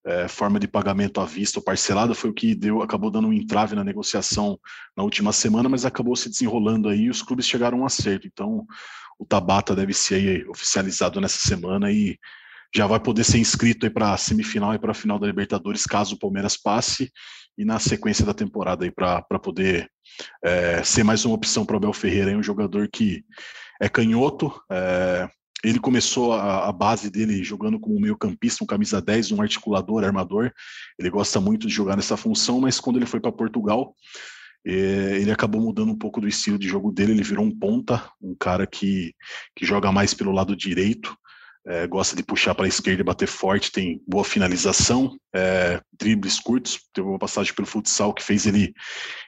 [0.06, 3.34] é, forma de pagamento à vista ou parcelada foi o que deu, acabou dando um
[3.34, 4.60] entrave na negociação
[4.96, 8.28] na última semana, mas acabou se desenrolando aí e os clubes chegaram a um acerto.
[8.28, 8.66] Então,
[9.18, 12.18] o Tabata deve ser oficializado nessa semana e
[12.76, 16.16] já vai poder ser inscrito para a semifinal e para a final da Libertadores, caso
[16.16, 17.12] o Palmeiras passe,
[17.58, 19.88] e na sequência da temporada aí para poder
[20.44, 23.24] é, ser mais uma opção para o Abel Ferreira, aí, um jogador que
[23.80, 25.30] é canhoto, é,
[25.64, 30.04] ele começou a, a, base dele jogando como meio campista, um camisa 10, um articulador,
[30.04, 30.52] armador.
[31.00, 33.96] Ele gosta muito de jogar nessa função, mas quando ele foi para Portugal,
[34.66, 37.14] eh, ele acabou mudando um pouco do estilo de jogo dele.
[37.14, 39.16] Ele virou um ponta, um cara que,
[39.56, 41.18] que joga mais pelo lado direito,
[41.66, 46.38] é, gosta de puxar para a esquerda e bater forte, tem boa finalização, é, dribles
[46.40, 46.78] curtos.
[46.94, 48.74] Teve uma passagem pelo futsal que fez ele,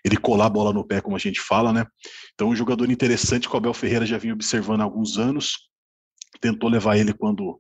[0.03, 1.85] ele colar a bola no pé, como a gente fala, né?
[2.33, 5.69] Então, um jogador interessante que o Abel Ferreira já vinha observando há alguns anos
[6.39, 7.59] tentou levar ele quando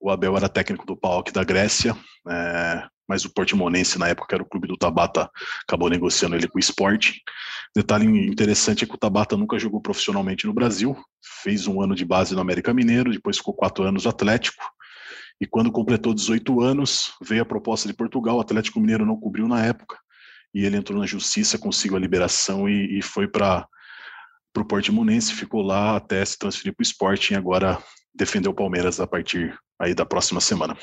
[0.00, 1.96] o Abel era técnico do PAOK da Grécia,
[2.28, 5.30] é, mas o Portimonense, na época, que era o clube do Tabata,
[5.66, 7.16] acabou negociando ele com o Sport.
[7.76, 10.96] Detalhe interessante é que o Tabata nunca jogou profissionalmente no Brasil,
[11.42, 14.64] fez um ano de base no América Mineiro, depois ficou quatro anos no Atlético,
[15.40, 19.48] e quando completou 18 anos, veio a proposta de Portugal, o Atlético Mineiro não cobriu
[19.48, 19.98] na época,
[20.54, 23.66] e ele entrou na justiça, conseguiu a liberação e, e foi para
[24.56, 27.82] o Portimonense, ficou lá até se transferir para o Sporting, agora
[28.14, 30.76] defender o Palmeiras a partir aí da próxima semana.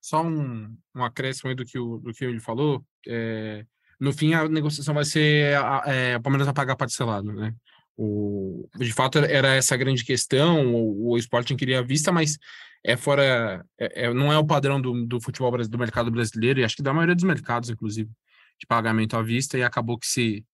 [0.00, 2.84] Só um, um acréscimo aí do que, o, do que ele falou.
[3.06, 3.64] É,
[4.00, 7.54] no fim, a negociação vai ser é, o Palmeiras vai pagar parcelado, né?
[7.96, 10.74] O, de fato, era essa grande questão.
[10.74, 12.36] O, o Sporting queria a vista, mas
[12.84, 16.64] é fora, é, é, não é o padrão do, do futebol do mercado brasileiro e
[16.64, 18.10] acho que da maioria dos mercados, inclusive,
[18.58, 19.56] de pagamento à vista.
[19.56, 20.44] E acabou que se,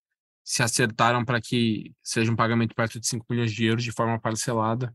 [0.44, 4.20] se acertaram para que seja um pagamento perto de 5 milhões de euros de forma
[4.20, 4.94] parcelada.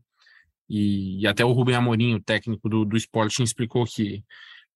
[0.68, 4.24] E, e, até o Rubem Amorim, o técnico do, do Sporting, explicou que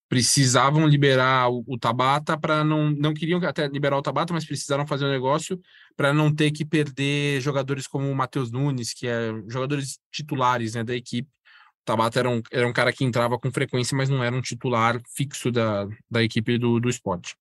[0.09, 4.87] precisavam liberar o, o Tabata para não não queriam até liberar o Tabata, mas precisaram
[4.87, 5.61] fazer um negócio
[5.97, 10.83] para não ter que perder jogadores como o Matheus Nunes, que é jogadores titulares né,
[10.83, 11.29] da equipe.
[11.29, 14.41] O Tabata era um, era um cara que entrava com frequência, mas não era um
[14.41, 17.37] titular fixo da, da equipe do, do esporte.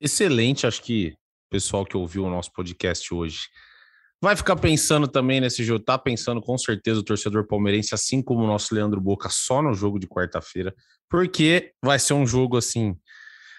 [0.00, 1.14] Excelente, acho que
[1.48, 3.40] o pessoal que ouviu o nosso podcast hoje
[4.20, 8.42] Vai ficar pensando também nesse jogo, tá pensando com certeza o torcedor palmeirense, assim como
[8.42, 10.74] o nosso Leandro Boca, só no jogo de quarta-feira,
[11.08, 12.96] porque vai ser um jogo assim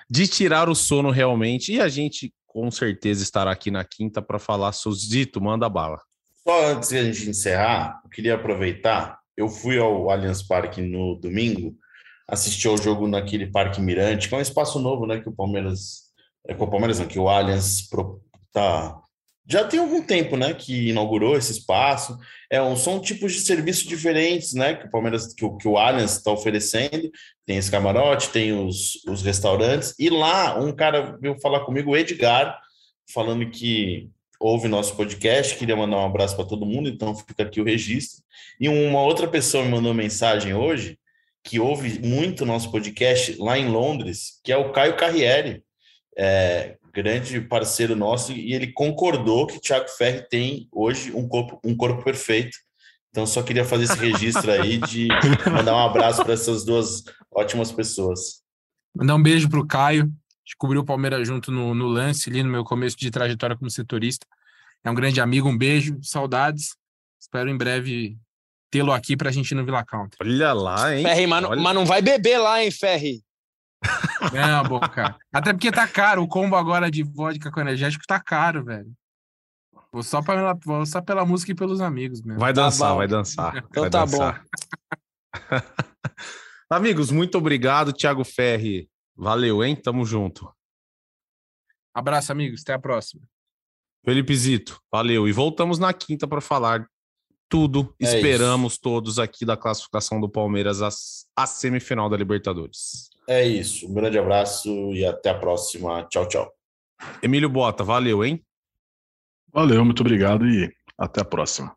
[0.09, 1.73] de tirar o sono realmente.
[1.73, 4.71] E a gente com certeza estará aqui na quinta para falar.
[4.73, 5.99] Suzito, manda bala.
[6.43, 9.19] Só antes de a gente encerrar, eu queria aproveitar.
[9.37, 11.73] Eu fui ao Allianz Parque no domingo,
[12.27, 15.21] assisti ao jogo naquele Parque Mirante, que é um espaço novo, né?
[15.21, 16.09] Que o Palmeiras.
[16.47, 17.87] É com o Palmeiras, não, que o Allianz
[18.51, 18.99] tá
[19.49, 22.17] já tem algum tempo, né, que inaugurou esse espaço.
[22.51, 25.77] É um, são tipos de serviços diferentes, né, que o Palmeiras, que o, que o
[25.77, 27.11] Allianz está oferecendo.
[27.47, 29.95] Tem esse camarote, tem os, os restaurantes.
[29.97, 32.59] E lá, um cara veio falar comigo, o Edgar,
[33.11, 34.07] falando que
[34.39, 38.23] ouve nosso podcast, queria mandar um abraço para todo mundo, então fica aqui o registro.
[38.59, 40.97] E uma outra pessoa me mandou mensagem hoje,
[41.43, 45.63] que ouve muito nosso podcast lá em Londres, que é o Caio Carriere.
[46.17, 51.75] É, grande parceiro nosso, e ele concordou que Thiago Ferri tem hoje um corpo, um
[51.75, 52.57] corpo perfeito.
[53.09, 55.07] Então, só queria fazer esse registro aí de
[55.51, 58.41] mandar um abraço para essas duas ótimas pessoas.
[58.95, 60.11] Mandar um beijo para o Caio,
[60.45, 64.27] descobriu o Palmeiras junto no, no lance ali no meu começo de trajetória como setorista.
[64.83, 66.75] É um grande amigo, um beijo, saudades.
[67.19, 68.17] Espero em breve
[68.71, 70.17] tê-lo aqui pra gente ir no Villa Country.
[70.21, 71.03] Olha lá, hein?
[71.03, 71.61] Ferri, mas, não- Olha.
[71.61, 73.21] mas não vai beber lá, hein, Ferri?
[74.33, 75.17] Não, boca.
[75.33, 76.21] Até porque tá caro.
[76.23, 78.91] O combo agora de vodka com energético tá caro, velho.
[79.91, 82.39] Vou só, pela, vou só pela música e pelos amigos mesmo.
[82.39, 82.97] Vai Tá dançar, bom.
[82.97, 83.57] vai dançar.
[83.57, 84.45] Então vai tá dançar.
[86.69, 88.87] Amigos, muito obrigado, Thiago Ferri.
[89.15, 89.75] Valeu, hein?
[89.75, 90.51] Tamo junto.
[91.93, 92.61] Abraço, amigos.
[92.61, 93.23] Até a próxima.
[94.05, 95.27] Felipe Zito, valeu.
[95.27, 96.85] E voltamos na quinta para falar
[97.49, 97.93] tudo.
[97.99, 100.81] É Esperamos todos aqui da classificação do Palmeiras
[101.35, 103.09] à, semifinal da Libertadores.
[103.27, 103.87] É isso.
[103.89, 106.03] Um grande abraço e até a próxima.
[106.03, 106.53] Tchau, tchau.
[107.21, 108.43] Emílio Bota, valeu, hein?
[109.51, 111.75] Valeu, muito obrigado e até a próxima.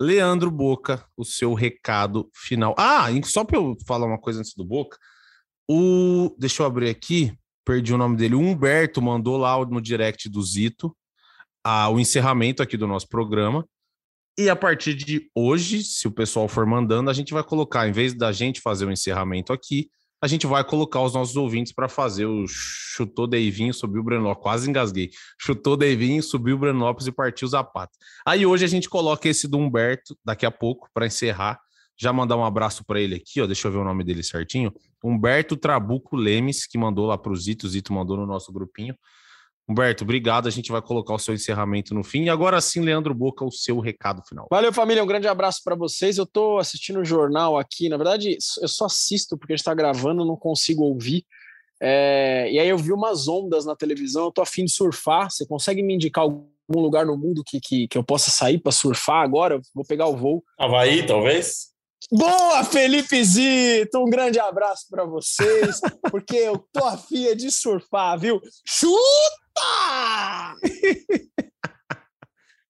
[0.00, 2.74] Leandro Boca, o seu recado final.
[2.78, 4.98] Ah, só para eu falar uma coisa antes do Boca.
[5.68, 7.32] O, deixa eu abrir aqui,
[7.64, 8.34] perdi o nome dele.
[8.34, 10.96] O Humberto mandou lá no direct do Zito
[11.64, 13.66] ah, o encerramento aqui do nosso programa.
[14.40, 17.92] E a partir de hoje, se o pessoal for mandando, a gente vai colocar, em
[17.92, 21.90] vez da gente fazer o encerramento aqui, a gente vai colocar os nossos ouvintes para
[21.90, 25.10] fazer o chutou Deivinho, subiu o Lopes, quase engasguei.
[25.38, 27.92] Chutou Deivinho, subiu o Breno Lopes e partiu o Zapata.
[28.26, 31.60] Aí hoje a gente coloca esse do Humberto daqui a pouco para encerrar.
[31.98, 33.46] Já mandar um abraço para ele aqui, ó.
[33.46, 34.72] Deixa eu ver o nome dele certinho.
[35.04, 37.66] Humberto Trabuco Lemes, que mandou lá para o Zito.
[37.66, 38.96] O Zito mandou no nosso grupinho.
[39.70, 40.48] Humberto, obrigado.
[40.48, 42.24] A gente vai colocar o seu encerramento no fim.
[42.24, 44.48] E agora sim, Leandro Boca, o seu recado final.
[44.50, 45.04] Valeu, família.
[45.04, 46.18] Um grande abraço para vocês.
[46.18, 47.88] Eu tô assistindo o jornal aqui.
[47.88, 51.24] Na verdade, eu só assisto porque a gente tá gravando, não consigo ouvir.
[51.80, 54.24] É, E aí eu vi umas ondas na televisão.
[54.24, 55.30] Eu tô afim de surfar.
[55.30, 58.72] Você consegue me indicar algum lugar no mundo que, que, que eu possa sair para
[58.72, 59.54] surfar agora?
[59.54, 60.42] Eu vou pegar o voo.
[60.58, 61.70] Havaí, talvez?
[62.10, 63.98] Boa, Felipe Zito!
[63.98, 68.40] Um grande abraço para vocês, porque eu tô afim de surfar, viu?
[68.66, 69.49] Chuta!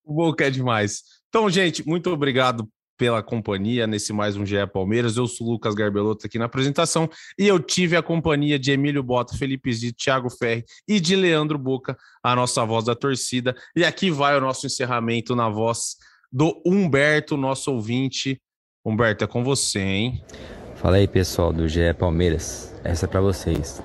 [0.03, 1.03] O Boca é demais.
[1.29, 2.67] Então, gente, muito obrigado
[3.01, 5.17] pela companhia nesse mais um GE Palmeiras.
[5.17, 9.01] Eu sou o Lucas Garbelotto aqui na apresentação e eu tive a companhia de Emílio
[9.01, 13.55] Bota, Felipe Zito, Thiago Ferri e de Leandro Boca, a nossa voz da torcida.
[13.75, 15.95] E aqui vai o nosso encerramento na voz
[16.31, 18.39] do Humberto, nosso ouvinte.
[18.85, 20.23] Humberto, é com você, hein?
[20.75, 23.81] Fala aí pessoal do GE Palmeiras, essa é pra vocês.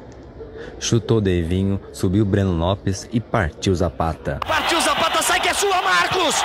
[0.79, 4.41] Chutou Devinho, subiu Breno Lopes e partiu Zapata.
[4.47, 6.37] Partiu Zapata, sai que é sua, Marcos!